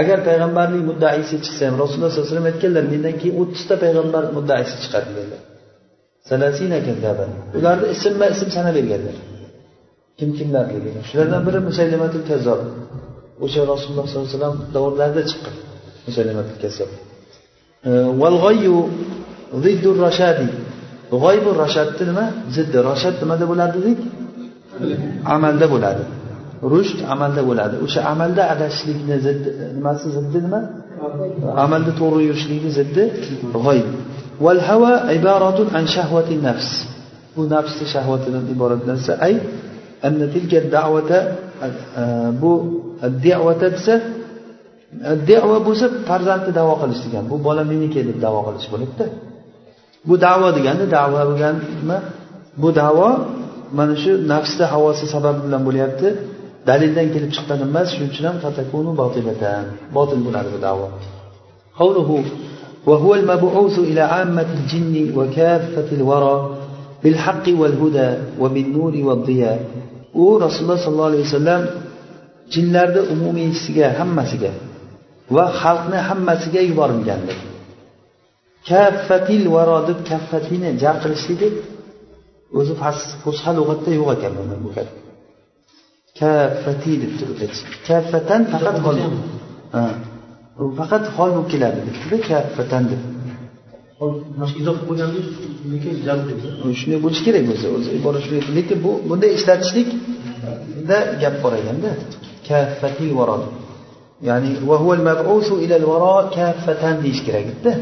[0.01, 4.75] Agar payg'ambarlik muddaisi chiqsa ham rasululloh sallallohu alayhi vasallam aytganlar mendan keyin o'ttizta payg'ambar muddaisi
[4.83, 5.52] chiqadi deganlar
[7.59, 9.17] ularni ismma ism sanab berganlar
[10.19, 12.61] kim kimlarligini shulardan biri musaylamatul kazzob
[13.45, 15.55] o'sha rasululloh sollallohu alayhi vasallam davrlarida chiqqan
[16.07, 16.91] musaylamatul kazzob
[18.23, 18.77] valg'oyu
[19.65, 20.47] ziddur rashadi.
[21.23, 22.27] G'oybu rashadni nima?
[22.57, 22.79] Ziddi.
[22.91, 24.01] Rashad nimada bo'ladi dedik?
[25.35, 26.03] Amalda bo'ladi.
[26.73, 27.75] Rusht amalda bo'ladi.
[27.85, 30.61] O'sha amalda adashishlikni ziddi nimasi ziddi nima?
[31.65, 33.03] Amalda to'g'ri yurishlikni ziddi
[33.65, 33.89] g'oyb
[34.40, 37.37] والهوى عبارة عن شهوة النفس nafs.
[37.37, 39.12] Bu nafsni shahvatidan iborat narsa.
[39.27, 39.35] Ay
[40.07, 41.18] anna tilka da'vata
[42.42, 42.53] bu
[43.27, 43.95] da'vata desa
[45.31, 47.25] dava bo'lsa farzandni davo qilish degan.
[47.33, 49.07] Bu bola meniki deb davo qilish bo'ladida
[50.09, 51.99] bu davo degani davo bo'lganmi?
[52.62, 53.09] Bu davo
[53.79, 56.09] mana shu nafsni havosi sababi bilan bo'lyapti.
[56.68, 58.90] Dalildan kelib chiqqan emas shuning uchun ham fatakunu
[59.97, 60.87] botil bo'ladi bu davo.
[62.88, 66.58] وهو المبعوث إلى عامة الجن وكافة الورى
[67.04, 69.60] بالحق والهدى وبالنور والضياء
[70.13, 71.63] u rasululloh sollallohu alayhi vasallam
[72.54, 74.52] jinlarni umumiysiga hammasiga
[75.36, 77.38] va xalqni hammasiga yuborilgandir
[78.70, 81.50] kaffatil varo deb kaffatini jar qilishlikni
[82.60, 82.74] o'zi
[83.24, 84.32] fusha lug'atda yo'q ekan
[84.65, 84.96] bu kalim
[86.20, 87.39] kaffati deb turib
[87.88, 88.78] kaffatan faqat
[90.59, 93.03] hol faqat hol bo'lib keladi debdida kaffatan deb
[96.81, 101.91] shunday bo'lishi kerak o'zi o'zi ibora shunday lekin bu bunday ishlatishlikda gap bor ekanda
[102.49, 103.37] kaffatil varo
[104.29, 104.51] ya'ni
[106.37, 107.73] kaffatan deyish kerak edida.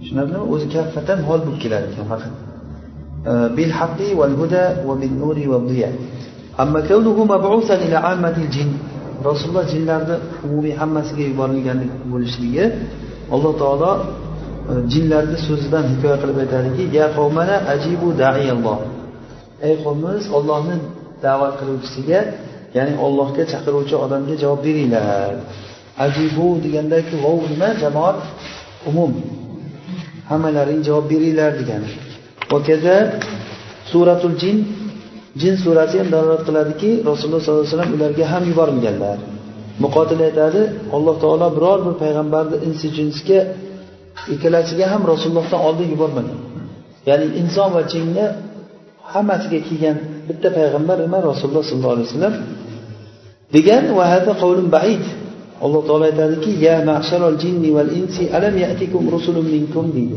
[0.00, 0.40] Tushunarlimi?
[0.54, 2.32] O'zi kaffatan hol bo'lib kelar ekan faqat.
[3.56, 5.90] Bil haqqi val huda va bin nuri va diya.
[6.62, 6.80] Amma
[9.28, 12.64] rasululloh jinlarni umumiy hammasiga yuborilganlik bo'lishligi
[13.34, 13.90] alloh taolo
[14.70, 18.78] e, jinlarni so'zidan hikoya qilib aytadiki ya qavmana ajibu da'iyalloh.
[19.66, 20.76] Ey qavmimiz ollohni
[21.24, 22.20] da'vat qiluvchisiga
[22.76, 25.32] ya'ni ollohga chaqiruvchi odamga javob beringlar.
[26.06, 28.18] Ajibu degandagi vov nima jamoat
[28.90, 29.12] umum
[30.30, 31.90] hammalaring javob beringlar degani.
[32.52, 32.96] Hokazo
[33.90, 34.56] suratul jin
[35.40, 39.18] jin surasi ham dalolat qiladiki rasululloh sollallohu alayhi vasallam ularga ham yuborilganlar
[39.84, 40.62] muqotil aytadi
[40.96, 43.38] alloh taolo biror bir payg'ambarni insi jinsga
[44.34, 46.38] ikkalasiga ham rasulullohdan oldin yubormagan.
[47.08, 48.26] Ya'ni inson va jinni
[49.12, 49.96] hammasiga kelgan
[50.28, 51.18] bitta payg'ambar nima?
[51.30, 52.34] Rasululloh sollallohu alayhi vasallam.
[53.56, 53.84] Degan
[54.76, 55.04] baid.
[55.64, 59.84] Alloh taolo aytadiki ya ma'sharal jinni val insi alam ya'tikum rusulun minkum?
[59.96, 60.16] deydi.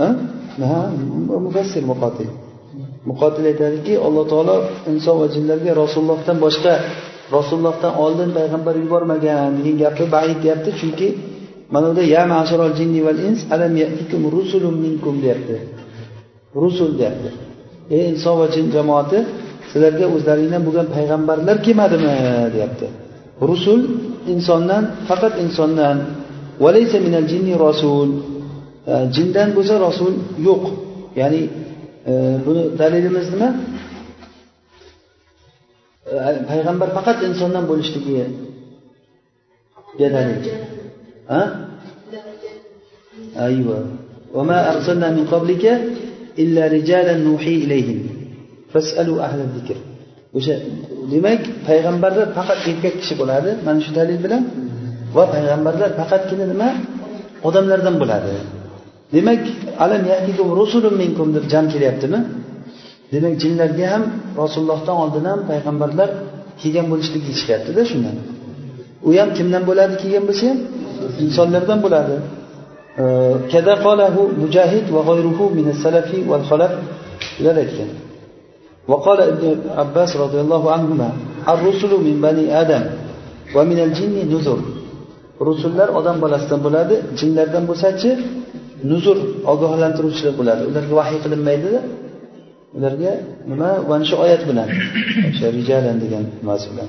[0.00, 0.08] Ha?
[1.46, 2.30] Mufassir muqotil
[3.08, 4.56] muqotil aytadiki alloh taolo
[4.90, 6.74] inson va jinlarga rasulullohdan boshqa
[7.36, 10.70] rasulullohdan oldin payg'ambar yubormagan degan gapni baid deyapti.
[10.80, 11.08] Chunki
[11.72, 15.14] mana bunda ya masharol jinni val ins alam yatikum rusulun minkum?
[15.24, 15.56] deyapti.
[16.64, 17.30] Rusul deyapti.
[17.94, 19.18] Ey inson va jin jamoati
[19.70, 22.14] sizlarga o'zlaringdan bo'lgan payg'ambarlar kelmadimi?
[22.54, 22.86] deyapti.
[23.50, 23.80] Rusul
[24.34, 25.96] insondan faqat insondan.
[26.64, 28.08] Valaysa minal jinni rasul?
[29.16, 30.12] Jindan bo'lsa rasul
[30.48, 30.64] yo'q.
[31.20, 31.42] Ya'ni
[32.45, 33.49] buni dalilimiz nima
[36.51, 38.25] payg'ambar faqat insondan bo'lishligiga
[40.15, 40.39] dalil
[41.31, 41.41] ha
[43.47, 43.79] ayva
[44.37, 45.65] وما أرسلنا من قبلك
[46.43, 47.99] إلا رجالا نوحي إليهم
[48.71, 49.77] فاسألوا أهل الذكر
[50.37, 50.55] o'sha
[51.11, 54.43] demak payg'ambarlar faqat erkak kishi bo'ladi mana shu dalil bilan
[55.15, 56.69] va payg'ambarlar faqatgina nima
[57.47, 58.31] odamlardan bo'ladi
[59.13, 59.41] demak
[59.83, 60.01] alam
[60.59, 62.19] rusulun minkum deb jam kelyaptimi
[63.13, 64.03] demak jinlarga ham
[64.41, 66.09] rasulullohdan oldin ham payg'ambarlar
[66.61, 68.15] kelgan bo'lishligi deyishyaptida shundan
[69.07, 70.59] u ham kimdan bo'ladi kelgan bo'lsa ham
[71.25, 72.15] insonlardan bo'ladi
[73.51, 76.73] kada qolahu mujahid va g'oyruhu min salafi val xalaf
[77.41, 77.91] ular aytgan
[78.91, 79.43] وقال ابن
[79.81, 81.09] عباس رضي الله عنهما
[81.53, 82.83] الرسل من بني آدم
[83.55, 84.59] ومن الجن نذر
[85.49, 88.09] rusullar odam bolasidan bo'ladi jinlardan bo'lsachi
[88.90, 89.18] nuzur
[89.52, 90.62] ogohlantiruvchilar bo'ladi.
[90.70, 91.80] Ularga vahiy qilinmaydida
[92.76, 93.12] ularga
[93.50, 94.68] nima mana shu oyat bilan
[95.30, 96.88] o'sha rijalan degan nimasi bilan.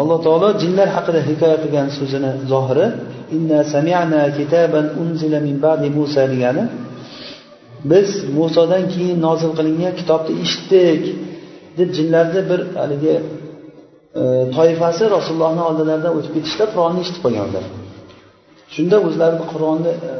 [0.00, 2.86] Alloh taolo jinlar haqida hikoya qilgan so'zini zohiri
[3.36, 6.64] inna sami'na kitaban unzila min ba'di musa degani
[7.90, 8.08] biz
[8.38, 11.02] musodan keyin nozil qilingan kitobni eshitdik
[11.78, 13.14] deb jinlarni bir haligi
[14.20, 14.22] e,
[14.56, 17.64] toifasi rasulullohni oldilaridan o'tib ketishda qur'onni eshitib qolgan ular
[18.74, 20.10] shunda o'zlari qur'onni e,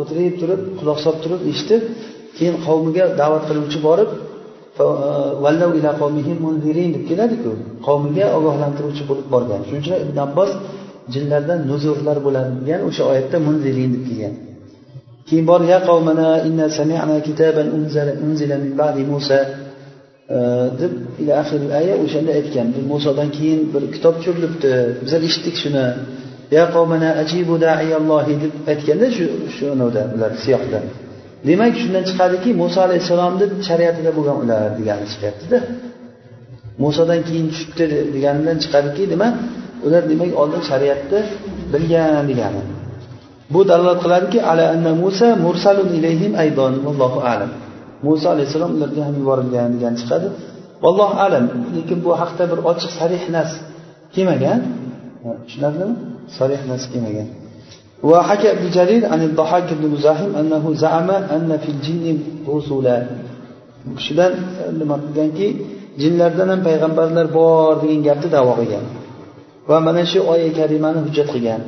[0.00, 1.82] o'tirib turib quloq solib turib eshitib
[2.36, 4.10] keyin qavmiga da'vat qiluvchi borib
[4.82, 4.86] e,
[6.96, 7.50] deb keladiku.
[7.86, 9.60] Qavmiga ogohlantiruvchi bo'lib borgan.
[9.68, 10.50] Shuning uchun ibn abbos
[11.14, 14.34] jinlardan nuzurlar bo'ladi degan o'sha oyatda munzirin deb kelgan.
[15.28, 17.66] Keyin bor ya qavmana inna sami'na kitaban
[18.26, 19.38] unzila min ba'di musa
[20.34, 20.38] e,
[20.80, 22.66] deb ila axir aya o'shanda aytgan.
[22.92, 25.86] Musodan keyin bir kitob tushirilibdi bizlar eshitdik shuni.
[26.56, 29.24] Ya qavmana ajibu da'iyallohi deb aytganda shu
[29.56, 29.64] shu
[30.16, 30.80] ular siyoqda
[31.48, 35.58] demak shundan chiqadiki muso alayhissalomni shariatida bo'lgan ular degani chiqyaptida.
[36.84, 39.28] Musodan keyin tushibdi deganidan chiqadiki nima
[39.86, 41.20] ular demak oldin shariatni
[41.72, 42.62] bilgan degani.
[43.52, 47.50] Bu dalolat qiladiki ala anna musa mursalun ilayhim aydon vallohu alam.
[48.06, 50.28] Muso alayhissalom ularga ham yuborilgan degani chiqadi.
[50.84, 51.44] Vallohu alam
[51.76, 53.50] lekin bu haqda bir ochiq sarih nas
[54.14, 54.60] kelmagan.
[55.46, 55.94] Tushunarlimi?
[56.37, 57.29] sarih nas kelmagan
[58.03, 62.05] وحكى ابن جرير عن الضحاك بن مزاحم أنه زعم أن في الجن
[62.49, 62.97] رسلا
[63.97, 64.33] kishidan
[64.79, 65.47] nima qilganki
[66.01, 68.85] jinlardan ham payg'ambarlar bor degan gapni davo qilgan
[69.69, 71.61] va mana shu oya karimani hujjat qilgan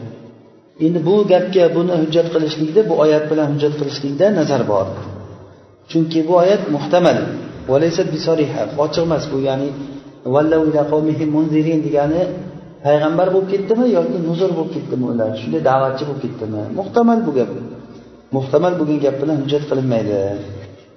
[0.85, 4.85] endi bu gapga buni hujjat qilishlikda bu oyat bilan hujjat qilishlikda nazar bor
[5.91, 7.17] chunki bu oyat muhtamal
[8.83, 9.69] ochiq emas bu ya'ni
[11.85, 12.21] degani
[12.85, 17.51] payg'ambar bo'lib ketdimi yoki nuzur bo'lib ketdimi ular shunday da'vatchi bo'lib ketdimi muhtamal bu gap
[18.35, 20.17] muhtamal bo'lgan gap bilan hujjat qilinmaydi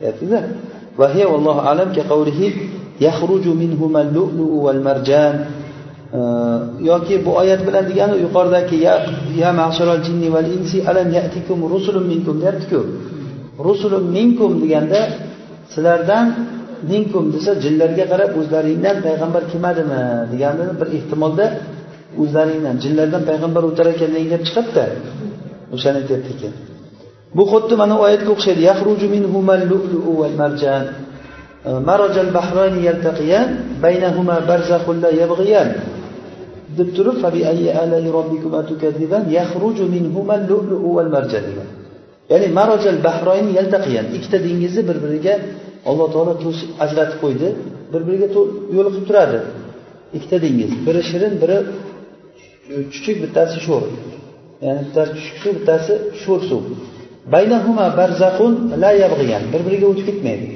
[0.08, 0.40] aytdida
[1.00, 2.40] وهي والله أعلم كقوله
[3.06, 5.36] يخرج منهما اللؤلؤ والمرجان
[6.80, 8.94] yoki bu oyat bilan degani yuqoridagi ya
[9.36, 12.80] ya masharal jinni val insi alam yatikum rusulun minkum deyaptiku
[13.58, 15.00] rusulun minkum deganda
[15.72, 16.26] sizlardan
[16.91, 21.45] minkum desa jinlarga qarab o'zlaringdan payg'ambar kelmadimi degani bir ehtimolda
[22.21, 24.85] o'zlaringdan jinlardan payg'ambar o'tar ekan degan gap chiqadida.
[25.75, 26.53] O'shani aytyapti ekan.
[27.37, 28.61] Bu xuddi mana oyatga o'xshaydi.
[28.69, 30.85] Yahruju minhumal lu'lu'u val marjan.
[31.89, 33.47] Marajal bahrani yaltaqiyan
[33.83, 35.69] baynahuma barzakhun la yabghiyan.
[36.77, 37.17] Deb turib
[39.37, 41.43] yahruju minhumal lu'lu'u val marjan.
[41.49, 41.69] Degan
[42.31, 44.05] ya'ni marajal bahroyn yaltaqiyan.
[44.17, 45.33] Ikkita dengizni bir biriga
[45.89, 47.47] alloh taolo to'sib ajratib qo'ydi
[47.91, 48.27] bir biriga
[48.77, 49.39] yo'liqib turadi.
[50.17, 51.57] Ikkita dengiz biri shirin biri
[52.93, 53.83] chuchuk bittasi sho'r.
[54.65, 56.63] Ya'ni bittasi chuchuk suv bittasi sho'r suv.
[57.33, 60.47] Baynahuma barzaqun la yabg'iyan bir biriga o'tib ketmaydi.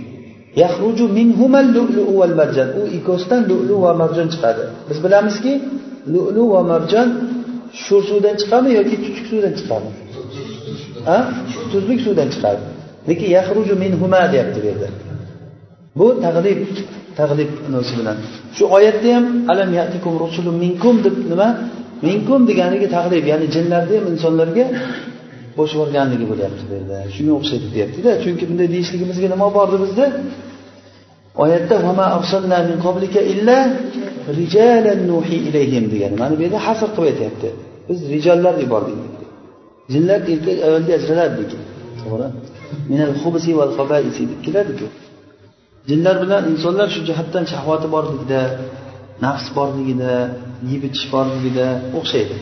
[0.62, 4.64] Yahruju minhumal lu'lu val marjan u ikkosidan lu'lu va marjon chiqadi.
[4.90, 5.54] Biz bilamizki
[6.14, 7.08] lu'lu va marjon
[7.86, 9.94] sho'r suvdan chiqadimi yoki chuchuk suvdan chiqadimi
[11.16, 11.18] a
[11.72, 12.62] tuzlik suvdan chiqadi.
[13.10, 14.88] Lekin yahruju minhuma deyapti bu yerda.
[16.00, 16.60] Bu tag'lib
[17.20, 18.18] tag'lib nima bilan.
[18.56, 21.50] Shu oyatda ham alam yatikum rusulun minkum deb nima?
[22.08, 24.66] Minkum deganiga tag'lib ya'ni jinlarni ham insonlarga
[25.58, 28.10] bo'shib yuborganligi bo'lyapti bu yerda shunga o'xshaydi deyaptida.
[28.24, 30.06] Chunki bunday deyishligimizga nima bordi bizda?
[31.44, 31.76] Oyatda
[35.94, 36.16] degani.
[36.22, 37.48] Mana bu yerda hasr qilib aytyapti.
[37.90, 38.98] Biz rijollar yubordik
[39.94, 41.62] jinlar erkak ayolga ajraladi lekin
[42.02, 42.28] to'g'ri
[44.32, 44.86] deb keladiku
[45.90, 48.42] jinlar bilan insonlar shu jihatdan shahvati borligida
[49.26, 50.14] nafs borligida
[50.72, 51.68] yeb ichish borligida
[52.00, 52.36] o'xshaydi.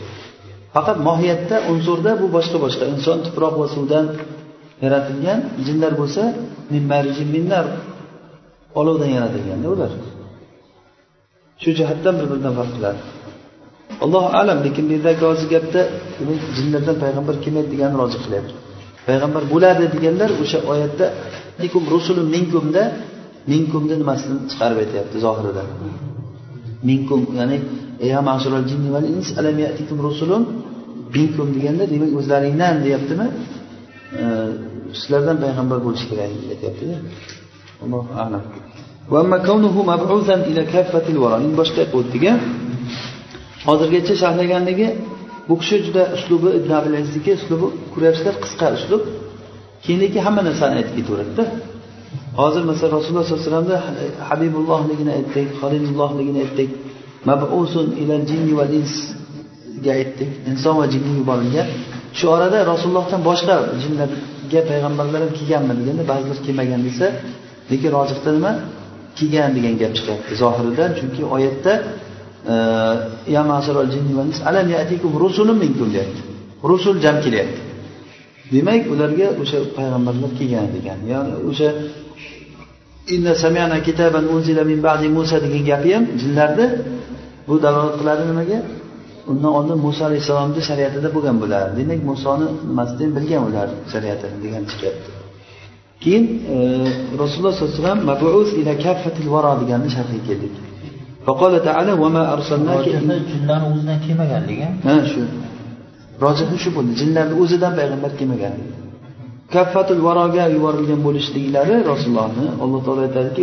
[0.74, 2.84] Faqat mohiyatda unsurda bu boshqa boshqa.
[2.94, 4.06] Inson tuproq va suvdan
[4.84, 6.22] yaratilgan jinlar bo'lsa
[7.34, 7.66] minnar
[8.80, 9.92] olovdan yaratilganda ular.
[11.62, 13.00] Shu jihatdan bir biridan farq qiladi.
[14.04, 15.80] Allohu alam lekin bu yerdagi hozir gapda
[16.56, 18.54] jinlardan payg'ambar kelmaydi deganni rozi qilyapti.
[19.08, 21.06] Payg'ambar bo'ladi deganlar o'sha oyatda
[21.94, 22.82] rusulun minkumda
[23.52, 25.62] minkumni nimasini chiqarib aytyapti zohirida.
[26.88, 27.56] Minkum ya'ni
[28.12, 30.42] ya ma'shural jinni val ins alam yatikum rusulun?
[31.16, 33.26] Minkum deganda demak o'zlaringdan deyaptimi?
[34.98, 36.96] Sizlardan payg'ambar bo'lishi kerak aytyaptida.
[37.84, 38.44] Allohu alam.
[41.60, 42.32] Boshqa gap o'tdika
[43.68, 44.88] hozirgacha sharhlaganligi
[45.48, 46.94] bu kishi juda uslubi ibn abil
[47.40, 49.02] uslubi ko'ryapsizlar qisqa uslub.
[49.84, 51.44] Keyin hamma narsani aytib ketaveradida.
[52.40, 53.78] Hozir masalan rasululloh sollallohu alayhi vasallamni
[54.30, 56.70] habibullohligini aytdik halilullohligini aytdik.
[57.28, 60.30] Mabusun ilal jinni val insga aytdik.
[60.50, 61.68] Inson va jinni yuborilgan.
[62.18, 67.06] Shu orada rasulullohdan boshqa jinlarga payg'ambarlar ham kelganmi deganda ba'zilar kelmagan desa
[67.70, 68.52] lekin rojihda nima?
[69.18, 70.90] Kelgan degan gap chiqyapti zohiridan.
[70.98, 71.72] Chunki oyatda
[72.52, 72.54] e,
[73.34, 73.42] ya
[74.30, 75.88] ins alam yatikum rusulun minkum?
[75.94, 76.20] deyapti.
[76.70, 77.73] Rusul jam kelyapti.
[78.53, 81.69] demak ularga o'sha payg'ambarlar kelgan degan ya'ni o'sha
[83.15, 86.65] inna samiana kitaban unzila min ba'di musa degan gapi ham jinlarni
[87.47, 88.59] bu dalolat qiladi nimaga
[89.31, 95.09] undan oldin muso alayhissalomni shariatida bo'lgan bular demak musoni nimasidan bilgan ular shariatini degan chiqyapti
[96.03, 96.57] keyin e,
[97.21, 100.55] rasululloh sollallohu alayhi vasallam mabus ila kaffatil varo deganni sharhiga keldik
[101.27, 102.85] فقال تعالى وما أرسلناك
[103.31, 105.21] jinlarni o'zidan kelmaganligi ha shu
[106.22, 106.92] rojihi shu bo'ldi.
[107.00, 108.54] Jinlarni o'zidan payg'ambar kelmagan.
[109.54, 113.42] Kaffatul varoga yuborilgan bo'lishliklari rasulullohni alloh taolo aytadiki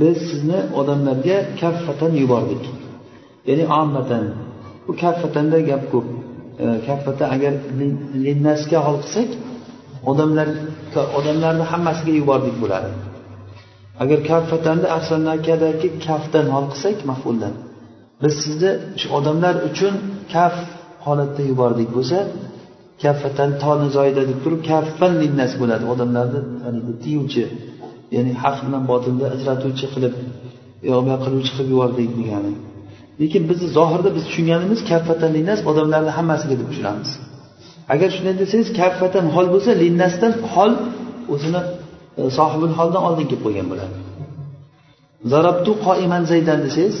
[0.00, 2.62] biz sizni odamlarga kaffatan yubordik.
[3.48, 4.24] Ya'ni ommatan
[4.86, 6.06] bu kaffatanda gap ko'p.
[6.62, 7.54] E, kaffata agar
[8.26, 9.30] linnasga hol qilsak
[10.10, 10.48] odamlar
[11.18, 12.90] odamlarni hammasiga yubordik bo'ladi.
[14.02, 17.54] Agar kaffatanda arsalnakadagi kafdan hol qilsak mafuldan.
[18.22, 19.94] Biz sizni shu odamlar uchun
[20.34, 20.54] kaf
[21.06, 22.18] holatda yubordik bo'lsa
[23.02, 25.84] kaffatan toni zoyida deb turib kaffan linnas bo'ladi.
[25.94, 27.44] Odamlarni tiyuvchi
[28.14, 30.14] ya'ni haq bilan botilni ajratuvchi qilib
[30.90, 32.52] yo'q qiluvchi qilib yubordik degani.
[33.20, 37.10] Lekin bizni zohirda biz tushunganimiz kaffatan linnas odamlarni hammasiga deb tushunamiz.
[37.94, 40.72] Agar shunday desangiz kaffatan hol bo'lsa linnasdan hol
[41.34, 41.62] o'zini
[42.20, 43.94] e, sohibul holdan oldin kelib qo'ygan bo'ladi.
[45.32, 46.96] Zarabtu qoiman zaydan desangiz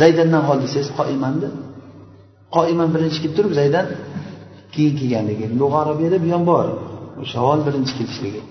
[0.00, 1.48] zaydandan hol desangiz qoimanni
[2.56, 3.86] qoiman birinchi kelib turib zaydan
[4.74, 6.66] keyin kelganligi lug'a arabiyada bu ham bor
[7.22, 8.42] o'sha hol birinchi kelishligi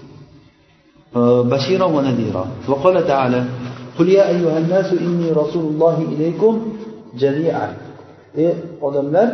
[1.53, 3.41] بشيرا ونذيرا وقال تعالى
[3.97, 6.53] قل يا أيها الناس إني رسول الله إليكم
[7.23, 7.69] جميعا
[8.43, 8.53] ey
[8.87, 9.27] odamlar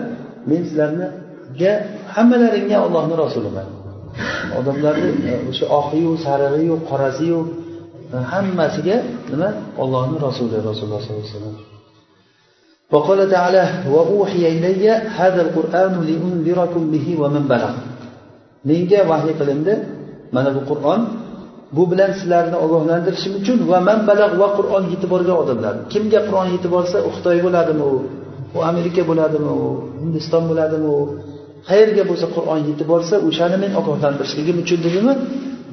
[0.49, 1.71] men sizlarga
[2.15, 3.67] hammalaringga ollohni rasuliman
[4.59, 5.11] odamlarni
[5.49, 7.39] o'sha oqiyu sarig'iyu qorasiyu
[8.31, 8.97] hammasiga
[9.31, 9.49] nima
[9.83, 11.72] ollohni rasuli rasululloh sollallohu alayhi vasallam
[12.93, 13.63] وقال تعالى
[13.93, 17.73] وأوحي إلي هذا القرآن لأنذركم به ومن بلغ
[18.67, 19.73] menga vahiy qilindi
[20.35, 21.01] mana bu qur'on
[21.75, 26.47] bu bilan sizlarni ogohlantirishim uchun va man balag va qur'on yetib borgan odamlar kimga qur'on
[26.55, 27.95] yetib borsa u xitoy bo'ladimi u
[28.57, 29.65] u amerika bo'ladimi u
[30.01, 30.99] hindiston bo'ladimi u
[31.69, 35.13] qayerga bo'lsa qur'on yetib borsa o'shani men ogohlantirishligim uchun dedimi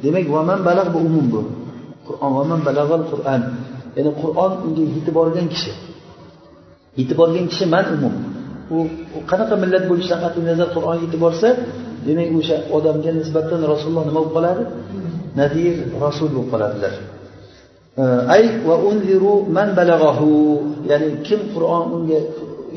[0.04, 1.40] demak va man balag bu umum bu
[2.08, 3.40] qur'on va man balag'al qur'an
[3.96, 5.72] ya'ni qur'on unga yetib borgan kishi
[6.98, 8.14] yetib borgan kishi man umum
[8.76, 8.78] u
[9.30, 11.48] qanaqa millat bo'lishidan qat'iy nazar qur'on yetib borsa
[12.06, 14.62] demak o'sha odamga nisbatan rasululloh nima bo'lib qoladi
[15.40, 16.94] nadir rasul bo'lib qoladilar
[18.36, 20.28] ay va unziru man balag'ahu
[20.90, 22.20] ya'ni kim qur'on unga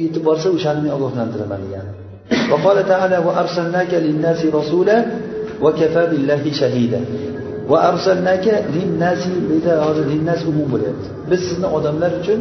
[0.03, 1.91] yetib borsa o'shani men ogohlantiraman degani
[2.51, 4.97] وقال تعالى وأرسلناك للناس رسولا
[5.63, 7.01] وكفى بالله شهيدا
[7.70, 10.06] va arsalnaka linnasi buyda hozir
[10.50, 11.08] umum bo'lyapti.
[11.30, 12.40] Biz sizni odamlar uchun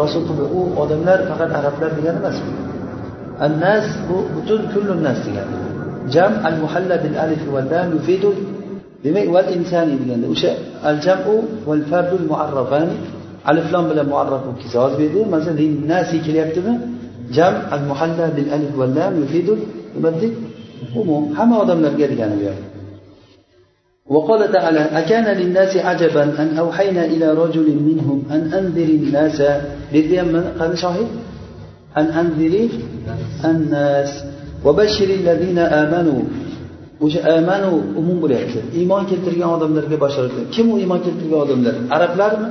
[0.00, 2.36] rasul qildik u odamlar faqat arablar degani emas.
[3.46, 5.56] Annas bu butun kullun nas degani.
[6.14, 8.30] Jam al muhalla bil alif va lam yufidu.
[9.04, 10.52] Demak val insani deganda o'sha
[10.90, 11.36] al jamu
[11.68, 12.88] val fardul muarrafan
[13.50, 16.74] alif lam bilan muarraf bo'lib kelsa hozir bu yerda masalan linnasi kelyaptimi?
[17.36, 19.54] Jam al muhalla bil alif va lam yufidu.
[19.94, 20.32] Nima dedik
[21.00, 22.77] umum hamma odamlarga degani bu
[24.07, 29.41] وقال تعالى أكان للناس عجبا أن أوحينا إلى رجل منهم أن أنذر الناس
[29.93, 31.07] بديم قال شاهد
[31.97, 32.69] أن أنذر
[33.45, 34.23] الناس
[34.65, 36.21] وبشر الذين آمنوا
[37.05, 42.49] o'sha amanu umum bo'lyapti iymon keltirgan odamlarga bashorat kim u iymon keltirgan odamlar arablarmi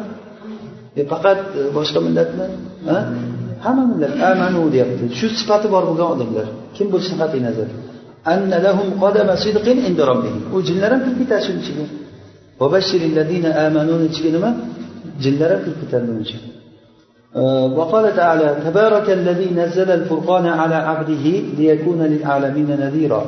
[1.00, 1.40] e, faqat
[1.76, 2.46] boshqa millatmi
[3.64, 6.46] hamma millat amanu deyapti shu sifati bor bo'lgan odamlar
[6.76, 7.68] kim bo'lishidan qat'iy nazar
[8.33, 11.85] anna lahum qadama sidqin inda robbihim u jinlar ham kirib ketadi shuni ichiga
[14.09, 14.49] ichiga nima
[15.23, 16.49] jinlar ham kirib ketadi buni ichiga
[17.79, 21.25] وقال تعالى تبارك الذي نزل الفرقان على عبده
[21.57, 23.23] ليكون للعالمين نذيرا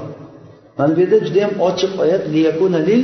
[0.77, 2.23] mana bu yerda judayam ochiq oyat
[2.89, 3.03] lil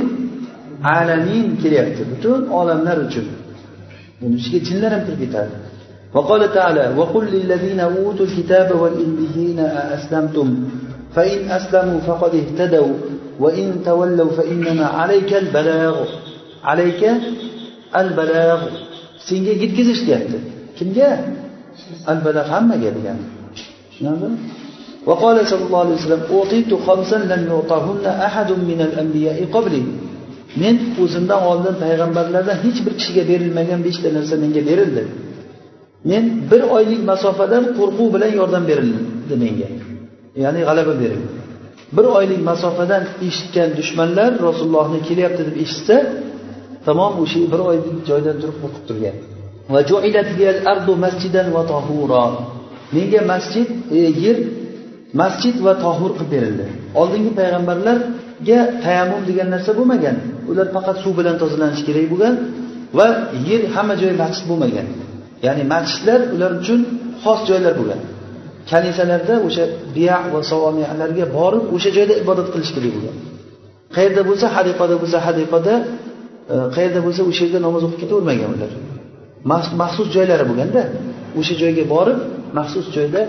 [0.96, 3.26] alamin kelyapti butun olamlar uchun
[4.20, 5.56] buni ichiga jinlar ham kirib ketadi
[6.16, 10.48] وقال تعالى وقل للذين أوتوا الكتاب والإنبيين أأسلمتم
[11.15, 12.93] فإن أسلموا فقد اهتدوا
[13.39, 15.95] وإن تولوا فإنما عليك البلاغ
[16.63, 17.01] عليك
[18.01, 18.59] البلاغ
[19.27, 20.37] senga yetkazish deyapti
[20.77, 21.09] kimga
[22.11, 23.25] albalag hammaga degani
[23.87, 24.39] tushunarlimi
[25.09, 29.83] وقال صلى الله عليه وسلم أوتيت خمسا لم يعطهن أحد من الأنبياء قبلي
[30.61, 35.03] men o'zimdan oldin payg'ambarlardan hech bir kishiga berilmagan beshta narsa menga berildi
[36.09, 39.69] men bir oylik masofadan qo'rquv bilan yordam berildi menga
[40.42, 41.46] Ya'ni g'alaba berildi
[41.96, 45.96] bir oylik masofadan eshitgan dushmanlar rasulullohni kelyapti deb eshitsa
[46.86, 49.16] tamom o'sha bir oylik joydan turib qo'rqib turgan.
[52.96, 53.68] Menga masjid
[53.98, 54.36] e, yer
[55.22, 56.66] masjid va tohur qilib berildi.
[57.00, 60.16] Oldingi payg'ambarlarga tayammum degan narsa bo'lmagan.
[60.50, 62.34] Ular faqat suv bilan tozalanishi kerak bo'lgan
[62.98, 63.08] va
[63.48, 64.86] yer hamma joyi masjid bo'lmagan.
[65.46, 66.80] Ya'ni masjidlar ular uchun
[67.22, 68.00] xos joylar bo'lgan.
[68.70, 69.64] Kanisalarda o'sha
[69.96, 73.16] biya va savomiyalarga borib o'sha joyda ibodat qilish kerak bo'lgan
[73.96, 75.74] qayerda bo'lsa hadiqada bo'lsa hadiqada
[76.52, 78.72] e, qayerda bo'lsa o'sha yerda namoz o'qib ketavermagan ular.
[79.82, 80.82] Maxsus joylari bo'lganda
[81.40, 82.18] o'sha joyga borib
[82.58, 83.20] maxsus joyda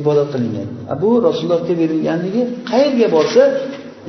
[0.00, 0.68] ibodat qilingan.
[1.02, 3.42] Bu rasulullohga berilganligi qayerga borsa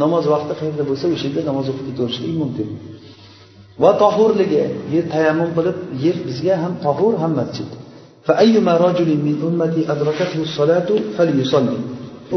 [0.03, 2.67] namoz vaqti qayerda bo'lsa o'sha yerda namoz o'qib ketaverishligi mumkin.
[3.84, 4.63] Va tohurligi
[4.93, 7.69] yer tayammum qilib yer bizga ham tohur ham masjid.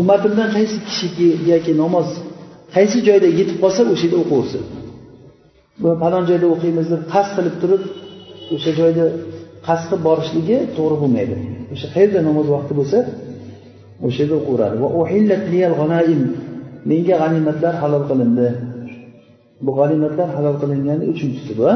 [0.01, 2.09] Ummatimdan qaysi kishigaki namoz
[2.77, 4.63] qaysi joyda yetib qolsa o'sha yerda o'qiversin
[6.03, 7.83] falon joyda o'qiymiz deb qasd qilib turib
[8.55, 9.05] o'sha joyda
[9.67, 11.37] qasd qilib borishligi to'g'ri bo'lmaydi.
[11.75, 12.99] O'sha qayerda namoz vaqti bo'lsa
[14.07, 14.77] o'sha yerda o'qiveradi
[16.91, 18.49] menga g'animatlar halol qilindi.
[19.65, 21.71] Bu g'animatlar halol qilingani uchinchisi bu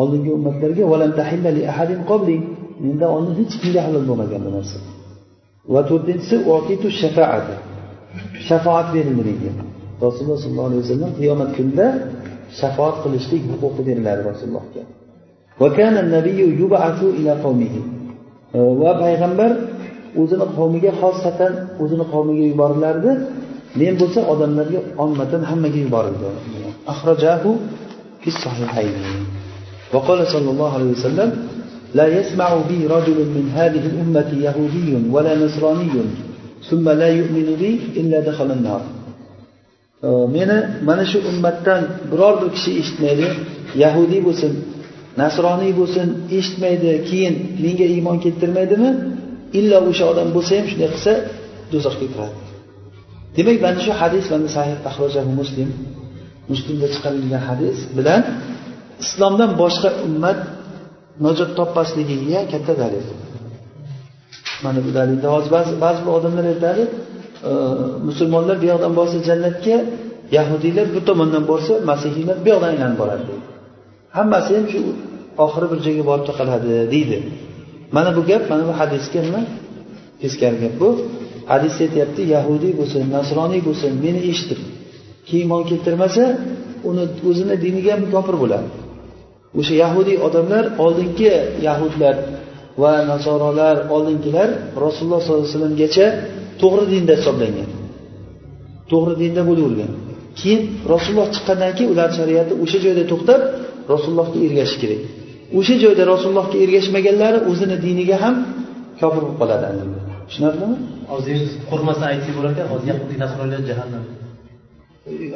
[0.00, 0.84] oldingi ummatlarga
[2.84, 4.78] mendan oldin hech kimga halol bo'lmagan bu narsa.
[5.72, 7.46] Va to'rtinchisi otitu shafaat
[8.48, 9.48] shafoat berildi deydi
[10.04, 11.86] rasululloh sollallohu alayhi vasallam qiyomat kunida
[12.60, 14.82] shafoat qilishlik huquqi beriladi rasulullohga.
[18.82, 19.50] Va payg'ambar
[20.20, 21.52] o'zini qavmiga xosatan
[21.82, 23.10] o'zini qavmiga yuborilardi
[23.80, 26.26] men bo'lsa odamlarga ommatan hammaga yuborildi.
[26.92, 27.50] Ahrojahu
[28.22, 28.28] fi
[30.76, 31.30] alayhi vasallam
[31.97, 35.91] لا يسمع بي رجل من هذه الأمة يهودي ولا نصراني
[36.69, 38.83] ثم لا يؤمن بي إلا دخل النار
[40.35, 41.81] meni mana shu ummatdan
[42.11, 43.27] biror bir kishi eshitmaydi
[43.83, 44.51] yahudiy bo'lsin
[45.21, 48.89] nasroniy bo'lsin eshitmaydi keyin menga iymon keltirmaydimi
[49.59, 51.13] illo o'sha odam bo'lsa ham shunday qilsa
[51.71, 52.35] do'zaxga kiradi
[53.35, 55.69] demak mana shu hadis mana sahih muslim
[56.51, 58.21] muslimda chiqarilgan hadis bilan
[59.03, 60.39] islomdan boshqa ummat
[61.24, 63.04] najot topmasligiga katta dalil.
[64.64, 66.82] Mana bu dalilda hozir ba'zi ba'zi bir odamlar aytadi
[67.50, 67.52] e,
[68.08, 69.76] musulmonlar bu yoqdan borsa jannatga
[70.36, 73.46] yahudiylar bu tomondan borsa masihiylar bu yoqdan aylanib boradi deydi.
[74.16, 74.80] Hammasi ham shu
[75.44, 77.18] oxiri bir joyga borib taqaladi deydi.
[77.96, 79.42] Mana bu gap mana bu hadisga nima?
[80.22, 80.88] Teskari gap bu.
[81.52, 84.60] Hadis aytyapti yahudiy bo'lsin nasroniy bo'lsin meni eshitib
[85.28, 86.24] keyin iymon keltirmasa
[86.88, 88.68] uni o'zini diniga ham kofir bo'ladi.
[89.58, 91.32] O'sha yahudiy odamlar oldingi
[91.66, 92.16] yahudlar
[92.82, 94.48] va nasorolar oldingilar
[94.84, 96.06] rasululloh sollallohu alayhi vasallamgacha
[96.62, 97.70] to'g'ri dinda hisoblangan.
[98.90, 99.92] To'g'ri dinda bo'lavergan.
[100.38, 100.60] Keyin
[100.92, 103.40] rasululloh chiqqandan keyin ular shariati o'sha joyda to'xtab
[103.92, 105.00] rasulullohga ergashish kerak.
[105.58, 108.34] O'sha joyda rasulullohga ergashmaganlari o'zini diniga ham
[109.00, 109.66] kofir bo'lib qoladi
[110.28, 110.76] tushunarlimi?
[111.12, 111.38] Hozir
[111.70, 114.04] qo'rqmasa aytsak bo'lar ekan hozir yahudiy nasroniylar jahannam.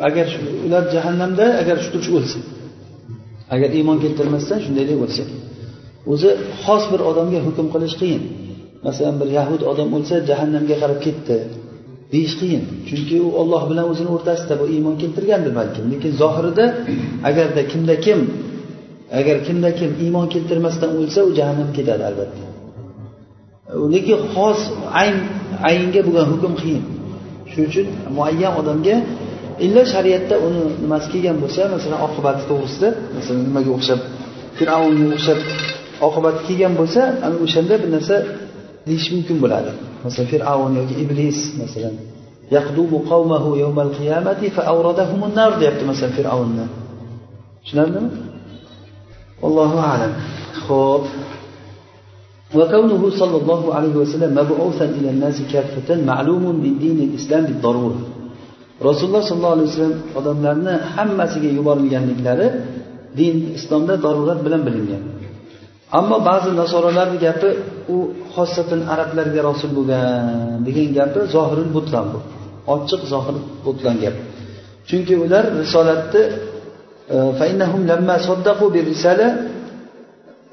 [0.08, 0.26] Agar
[0.66, 2.38] ular jahannamda agar shu o'lsa
[3.54, 5.22] agar iymon keltirmasdan shundaylik bo'lsa
[6.12, 6.30] o'zi
[6.64, 8.22] xos bir odamga hukm qilish qiyin.
[8.86, 11.36] Masalan bir yahud odam o'lsa jahannamga qarab ketdi.
[12.12, 12.62] Deyish qiyin.
[12.88, 15.84] Chunki u olloh bilan o'zini o'rtasida bu iymon keltirgandir balkim.
[15.92, 16.64] Lekin zohirida
[17.28, 18.18] agarda kimda kim
[19.18, 22.44] agar kimda kim iymon keltirmasdan o'lsa u jahannamga ketadi albatta.
[23.94, 24.60] Lekin xos
[25.00, 25.16] ayn
[25.70, 26.84] aynga bo'lgan hukm qiyin.
[27.50, 27.86] Shuning uchun
[28.16, 28.96] muayyan odamga
[29.65, 33.99] illa shariatda uni nimasi kelgan bo'lsa masalan oqibati to'g'risida masalan nimaga o'xshab
[34.57, 35.39] fir'avnga o'xshab
[36.07, 38.15] oqibati kelgan bo'lsa ana o'shanda bir narsa
[38.87, 39.71] deyish mumkin bo'ladi
[40.05, 41.95] masalan fir'avn yoki iblis masalan
[42.55, 46.65] yaqdubu qavmahu yawmal qiyamati fa awradahumun nar deyapti masalan fir'avnni
[47.63, 48.09] tushunarlimi
[49.47, 50.13] allohu alam
[50.67, 51.05] ho'p
[52.55, 57.99] وكونه صلى الله عليه وسلم مبعوثا إلى الناس كافة معلوم من دين الإسلام بالضرورة
[58.88, 62.48] rasululloh sollallohu alayhi vasallam odamlarni hammasiga yuborilganliklari
[63.18, 65.02] din islomda darurat bilan bilingan.
[65.98, 67.48] Ammo ba'zi nasoralarni gapi
[67.94, 67.96] u
[68.34, 72.18] xosatan arablarga rasul bo'lgan degan gapi zohirul butlan bu.
[72.74, 74.16] Ochiq zohir butlan gap.
[74.88, 76.22] Chunki ular risolatni
[77.14, 77.18] e,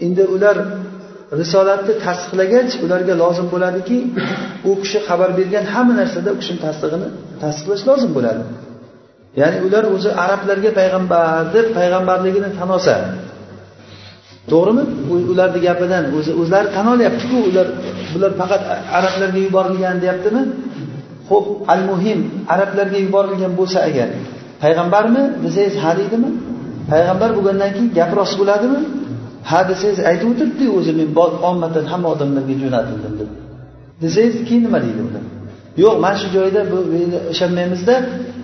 [0.06, 0.58] endi ular
[1.42, 3.98] risolatni tasdiqlagach ularga lozim bo'ladiki
[4.70, 7.08] u kishi xabar bergan hamma narsada u kishini tasdig'ini
[7.44, 8.42] tasdiqlash lozim bo'ladi.
[9.42, 12.96] Ya'ni ular o'zi arablarga payg'ambar deb payg'ambarligini tan olsa
[14.52, 14.84] to'g'rimi
[15.34, 17.68] ularni gapidan o'zi o'zlari tan olyaptiku ular
[18.14, 18.62] bular faqat
[18.98, 20.42] arablarga yuborilgan deyaptimi?
[21.30, 22.20] Ho'p al muhim
[22.54, 24.10] arablarga yuborilgan bo'lsa agar.
[24.64, 25.24] Payg'ambarmi?
[25.44, 26.30] Desangiz ha deydimi
[26.92, 28.80] payg'ambar bo'lgandan keyin gap rost bo'ladimi?
[29.50, 31.10] ha desangiz aytib o'tiribdi o'zi men
[31.50, 33.30] ommadan hamma odamlarga jo'natildim deb.
[34.04, 35.22] Desangiz keyin nima deydi unda?
[35.84, 36.78] Yo'q mana shu joyda bu
[37.34, 37.96] ishlamaymizda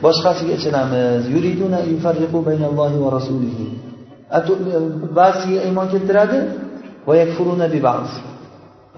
[0.05, 1.23] boshqasiga ishonamiz
[5.19, 6.37] ba'ziga iymon keltiradi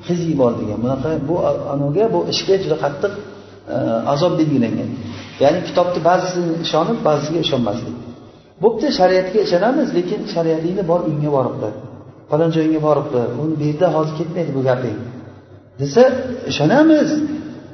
[0.06, 0.78] xiziy bor degan.
[0.84, 1.34] Bunaqa bu
[1.72, 3.12] anaga bu ishga juda qattiq
[3.74, 3.76] e,
[4.12, 4.90] azob belgilangan.
[5.42, 7.96] Ya'ni kitobni ba'zisiga ishonib ba'zisiga ishonmaslik.
[8.62, 11.68] Bo'pti shariatga ishonamiz lekin shariatingni bor uyingga boribdi.
[12.30, 13.20] Falon joyingga boribdi.
[13.42, 14.98] Uni bu yerda hozir ketmaydi bu gaping.
[15.80, 16.02] Desa
[16.50, 17.08] ishonamiz.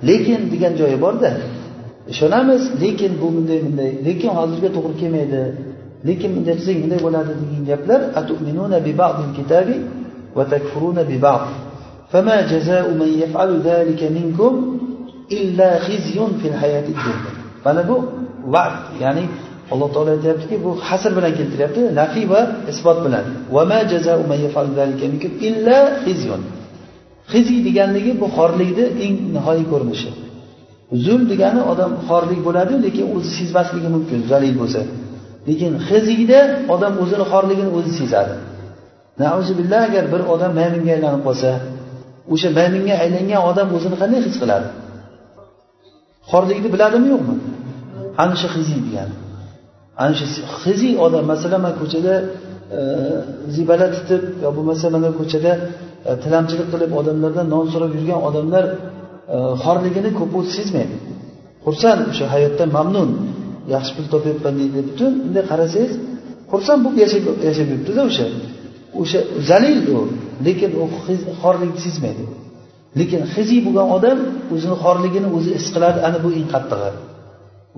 [0.09, 1.30] Lekin degan joyi borda.
[2.12, 3.91] Ishonamiz lekin bu bunday bunday.
[4.07, 5.43] Lekin hozirga to'g'ri kelmaydi.
[6.09, 8.01] Lekin bunday qilsang bunday bo'ladi degan gaplar
[10.36, 11.47] atu'minuna bi ba'dil kitabi va takfuruna bi ba'd
[12.13, 14.53] فما جزاء من يفعل ذلك منكم
[15.32, 17.97] إلا خزي في الحياة الدنيا mana bu
[18.55, 19.26] vaqt ya'ni
[19.72, 22.41] alloh taolo aytyaptiki bu hasr bilan keltiryapti nafiy va
[22.72, 23.26] isbot bilan
[25.47, 26.41] illa khizyun
[27.34, 30.09] hiziy deganligi bu xorlikni eng nihoyiy ko'rinishi
[31.05, 34.82] zul degani odam xorlik bo'ladi lekin o'zi sezmasligi mumkin zalil bo'lsa
[35.49, 36.39] lekin hiziyda
[36.76, 38.34] odam o'zini xorligini o'zi sezadi
[39.58, 41.50] Billah agar bir odam maymunga aylanib qolsa
[42.32, 44.68] o'sha maymunga aylangan odam o'zini qanday his qiladi?
[46.30, 47.36] Xorlikni biladimi yo'qmi?
[48.22, 49.14] Ana shu hiziy degani
[50.02, 50.24] ana shu
[50.64, 52.14] hiziy odam masalan man ko'chada
[52.78, 52.80] e,
[53.54, 55.52] zibala tutib yo bo'lmasa mana ko'chada
[56.08, 58.64] e, tilamchilik qilib odamlardan non so'rab yurgan odamlar
[59.34, 60.96] e, xorligini ko'p o'zi sezmaydi.
[61.64, 63.10] Xursand o'sha hayotdan mamnun
[63.74, 64.78] yaxshi pul topyapman deydi.
[64.88, 65.92] Butun bunday qarasangiz
[66.52, 66.98] xursand bo'lib
[67.48, 68.26] yashab yuribdida o'sha.
[69.01, 69.99] O'sha zalil u.
[70.47, 70.84] Lekin u
[71.42, 72.24] xorlikni sezmaydi.
[72.99, 74.18] Lekin hiziy bo'lgan odam
[74.55, 75.99] o'zini xorligini o'zi his qiladi.
[76.09, 76.90] Ana bu eng qattig'i.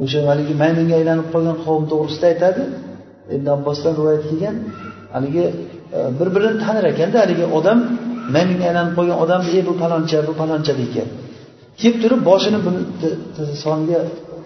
[0.02, 2.62] O'sha haligi maymunga aylanib qolgan qavm to'g'risida aytadi.
[3.36, 4.56] Ibn abbosdan rivoyat kelgan.
[5.14, 5.44] Haligi
[5.96, 7.78] e, bir birini tanir ekanda haligi odam
[8.34, 11.08] maymunga aylanib qolgan odam ey bu paloncha bu paloncha deykan
[11.80, 12.58] kelib turib boshini
[13.64, 13.98] soniga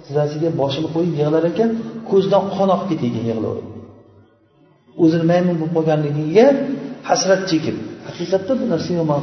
[0.05, 1.71] tizzasiga boshini qo'yib yig'lar ekan.
[2.11, 3.80] Ko'zidan qon oqib ketar ekan yig'laverib
[5.04, 6.46] o'zini maymun bo'lib qolganligiga
[7.10, 7.76] hasrat chekib
[8.08, 9.20] haqiqatda bu narsa yomon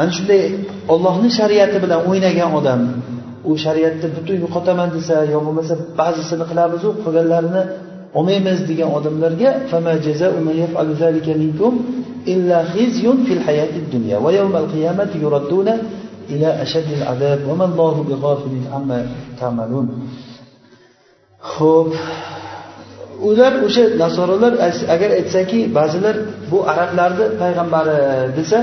[0.00, 0.40] ana shunday
[0.94, 2.80] ollohni shariati bilan o'ynagan odam
[3.50, 7.62] u shariatni butun yo'qotaman desa yo bo'lmasa ba'zisini qilamizu qolganlarini
[8.18, 9.50] olmaymiz degan odamlarga
[12.28, 15.68] إلا خزي في الحياة الدنيا ويوم القيامة يردون
[16.30, 18.98] إلى أشد العذاب وما الله بغافل عما
[19.40, 19.88] تعملون
[21.56, 21.94] ho'p
[23.27, 24.53] ular o'sha nasoralar
[24.95, 26.15] agar aytsaki ba'zilar
[26.51, 27.97] bu arablarni payg'ambari
[28.37, 28.59] desa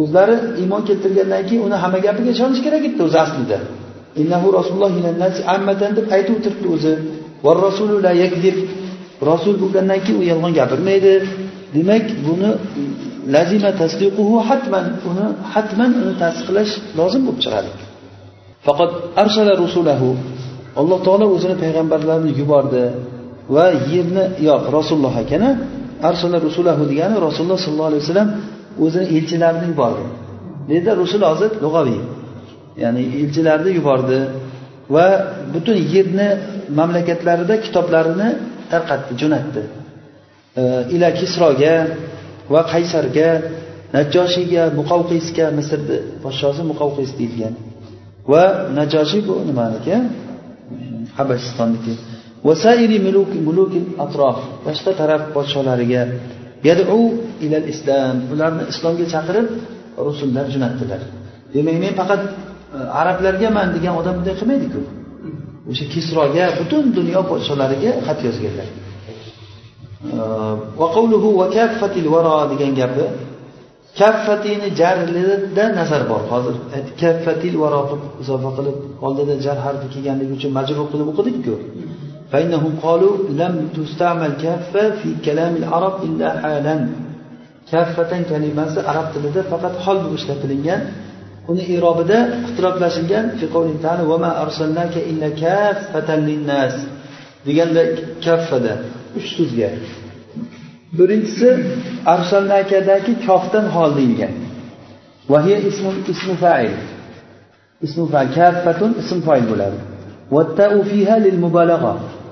[0.00, 3.58] o'zlari iymon keltirgandan keyin uni hamma gapiga ishonish kerak edi o'zi aslida.
[4.20, 4.92] Innahu rasululloh
[5.54, 6.94] ammatan deb aytib o'tiribdi o'zi.
[7.44, 8.56] Va rasulu la yakzib
[9.30, 11.14] rasul bo'lgandan keyin u yolg'on gapirmaydi.
[11.74, 12.50] Demak buni
[13.34, 14.86] lazima tasdiquhu hatman.
[15.10, 17.70] Uni hatman uni tasdiqlash lozim bo'lib chiqadi.
[18.66, 18.90] Faqat
[19.22, 20.08] arsala rusulahu.
[20.80, 22.84] Alloh taolo o'zini payg'ambarlarini yubordi.
[23.54, 25.50] Va yerni yo'q rasululloh ekana
[26.08, 28.30] arsala rusulahu degani rasululloh sollallohu alayhi vasallam
[28.84, 30.04] o'zini elchilarini yubordi
[30.66, 32.00] bu yerda rusul hozir lug'aviy
[32.82, 34.18] ya'ni elchilarni yubordi
[34.94, 35.06] va
[35.54, 36.28] butun yerni
[36.78, 38.28] mamlakatlarida kitoblarini
[38.72, 39.62] tarqatdi jo'natdi.
[40.94, 41.74] Ila kisroga
[42.52, 43.28] va qaysarga
[43.96, 47.54] najoshiyga muqavqisga misrni podshosi muqavqis deyilgan.
[48.32, 48.44] Va
[48.78, 49.94] najoshiy bu nimaniki
[51.18, 51.92] habashistonniki
[52.48, 52.98] vasairi
[53.48, 54.38] muluki atrof.
[54.66, 56.02] Boshqa taraf podsholariga
[56.68, 56.98] yadu
[57.44, 59.48] ilal islom ularni islomga chaqirib
[60.06, 61.00] rusullar jo'natdilar.
[61.54, 62.30] Demak men faqat e,
[63.00, 64.80] arablargaman degan odam bunday qilmaydiku.
[65.70, 68.68] O'sha kisroga butun dunyo podsholariga xat yozganlar.
[70.14, 70.20] E,
[72.52, 73.04] degan gapi
[73.98, 76.22] kaffatini jarlida nazar bor.
[76.32, 76.54] Hozir
[77.02, 78.76] kaffatil varo qilib izofa qilib
[79.06, 81.54] oldida jar harfi kelganligi uchun majrur qilib o'qidikku.
[82.31, 86.75] فإنهم قالوا لم تستعمل كافة في كلام العرب إلا حالا
[87.71, 90.81] كافة kalimasi arab tilida faqat hol bo'lib ishlatilingan
[91.51, 93.25] uni irobida ixtiroflashilgan
[97.47, 97.83] deganda
[98.25, 98.73] kaffada
[99.17, 99.69] uch so'zga
[100.97, 101.49] birinchisi
[102.13, 104.33] arsalnakadagi kofdan hol deyilgan
[105.31, 106.73] vahiy ismu ismu fa'il
[107.85, 109.79] ismu fa'il kaffatun ism fa'il bo'ladi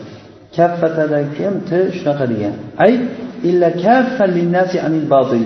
[0.55, 2.53] kaffatadan keyin t shunaqa degan
[2.85, 2.93] ay
[3.49, 3.69] illa
[4.35, 5.43] linnasi anil batil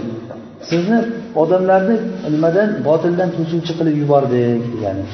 [0.70, 1.00] sizni
[1.42, 1.96] odamlarni
[2.34, 5.06] nimadan botildan to'suvchi qilib yubordik degani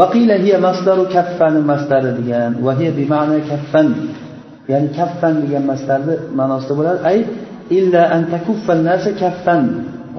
[0.00, 3.88] وقيل هي مصدر كفن مصدر degan وهي بمعنى كفن
[4.70, 7.18] ya'ni kaffan degan masdarni ma'nosida bo'ladi ay
[7.78, 9.64] illa an takuffan nasa kaffan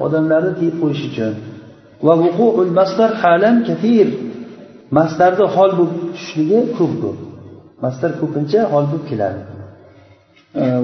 [0.04, 1.34] odamlarni tiyib qo'yish uchun
[2.06, 4.08] va vuqu'ul masdar halan kathir
[4.98, 7.18] masdarni hol bo'lib tushishligi ko'p ko'p
[7.84, 9.42] masdar ko'pincha hol bo'lib keladi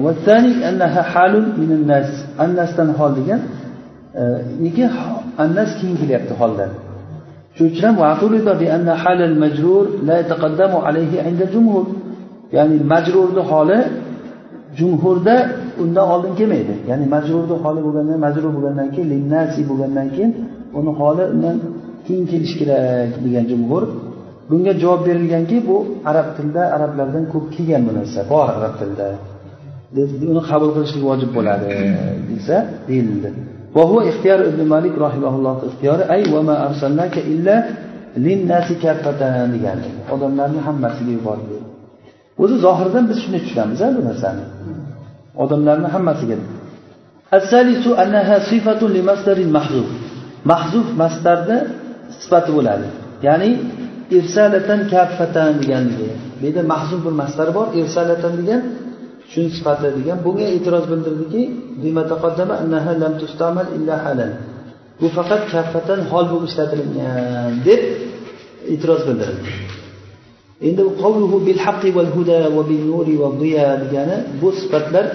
[0.05, 2.09] والثاني أنها حال من الناس
[2.45, 3.41] الناس hol degan
[4.65, 4.87] nega
[5.43, 6.71] annas keyin kelyapti holdan
[7.55, 7.93] shuning uchun
[8.65, 11.85] ham حال المجرور لا يتقدم عليه عند الجمهور
[12.55, 13.79] ya'ni majrurni holi
[14.79, 15.35] jumhurda
[15.83, 20.31] undan oldin kelmaydi ya'ni majrurni holi bo'lgandan majrur bo'lgandan keyin linnasi bo'lgandan keyin
[20.79, 21.55] uni holi undan
[22.05, 23.83] keyin kelishi kerak degan jumhur
[24.49, 25.75] bunga javob berilganki bu
[26.09, 29.07] arab tilida arablardan ko'p kelgan bu narsa bor arab tilida
[30.31, 31.65] uni qabul qilishlik vojib bo'ladi
[32.31, 32.55] desa
[32.89, 33.31] deyildi
[33.77, 37.55] وهو اختيار ابن مالك رحمه الله اختيار أي وما أرسلناك إلا
[38.25, 39.21] للناس كافة
[39.53, 39.79] degan
[40.13, 41.61] odamlarni hammasiga yubordik
[42.43, 44.43] o'zi zohirdan biz shunday tushunamiz bu narsani
[45.42, 46.36] Odamlarni hammasiga.
[50.50, 50.86] Mahzuf.
[51.02, 51.58] Mastarni
[52.20, 52.86] sifati bo'ladi.
[53.26, 53.50] Ya'ni
[54.18, 56.10] irsalatan kaffatan deganligi
[56.40, 58.60] bu yerda mahzuf bir mastar bor irsalatan degan
[59.32, 60.18] shuni sifati degan.
[60.26, 61.42] Bunga e'tiroz bildirdiki
[65.00, 67.80] bu faqat kaffatan hol bo'lib ishlatilingan deb
[68.72, 69.50] e'tiroz bildirildi.
[70.68, 75.06] Endi qavluhu bil haqqi val huda va bin nuri va ziya degani bu sifatlar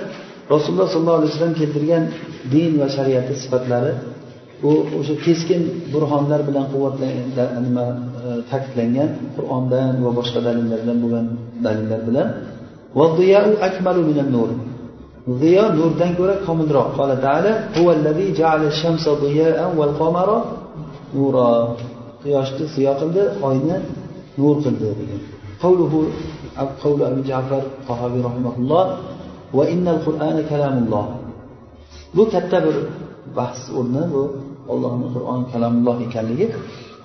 [0.54, 2.04] rasululloh sollallohu alayhi vasallam keltirgan
[2.54, 3.94] din va shariatni sifatlari.
[4.64, 5.62] Bu o'sha keskin
[5.94, 7.86] burhonlar bilan quvvatlangan nima
[8.26, 11.26] e, ta'kidlangan qur'ondan va boshqa dalillardan bo'lgan
[11.66, 12.28] dalillar bilan.
[15.42, 16.88] Ziyo nurdan ko'ra komilroq.
[16.98, 17.52] Qola taala
[22.24, 23.78] quyoshni ziyo qildi oyni
[24.42, 25.22] nur qildi degan.
[25.63, 25.93] قوله
[26.85, 28.85] قول أبي جعفر الطهاوي رحمه الله
[29.57, 31.07] وإن القرآن كلام الله
[32.17, 32.77] bu katta bir
[33.37, 34.23] bahs o'rni bu
[34.73, 36.47] ollohni qur'on kalamulloh ekanligi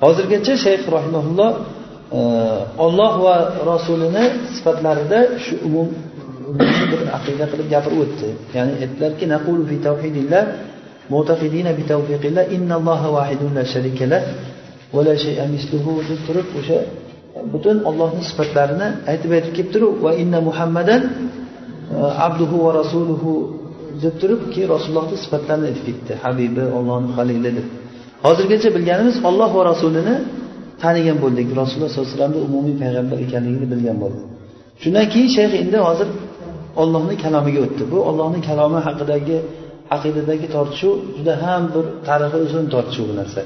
[0.04, 1.52] hozirgacha shayx rahimaulloh
[2.18, 2.20] e,
[2.86, 3.36] olloh va
[3.72, 4.26] rasulini
[4.56, 5.90] sifatlarida shu umum
[6.92, 10.44] bir aqida qilib gapirib o'tdi ya'ni aytdilarki naqulu fi tavhidillah
[11.16, 14.22] معتقدين بتوفيق الله إن الله واحد لا شريك له
[14.96, 16.80] ولا شيء مثله deb turib o'sha
[17.53, 21.03] butun ollohni sifatlarini aytib aytib kelib turib va inna muhammadan
[21.97, 23.33] e, abduhu va rasuluhu
[24.05, 26.13] deb turib keyin rasulullohni sifatlarini aytib ketdi.
[26.25, 27.67] Habibi ollohni halili deb.
[28.27, 30.17] Hozirgacha bilganimiz olloh va rasulini
[30.83, 31.47] tanigan bo'ldik.
[31.61, 34.25] Rasululloh sollallohu alayhi vasallamni umumiy payg'ambar ekanligini bilgan bo'ldik.
[34.83, 36.09] Shundan keyin shayx endi hozir
[36.83, 37.83] ollohni kalomiga o'tdi.
[37.93, 39.37] Bu ollohni kalomi haqidagi
[39.97, 43.41] aqidadagi tortishuv juda ham bir tarixi uzun tortishuv bu narsa.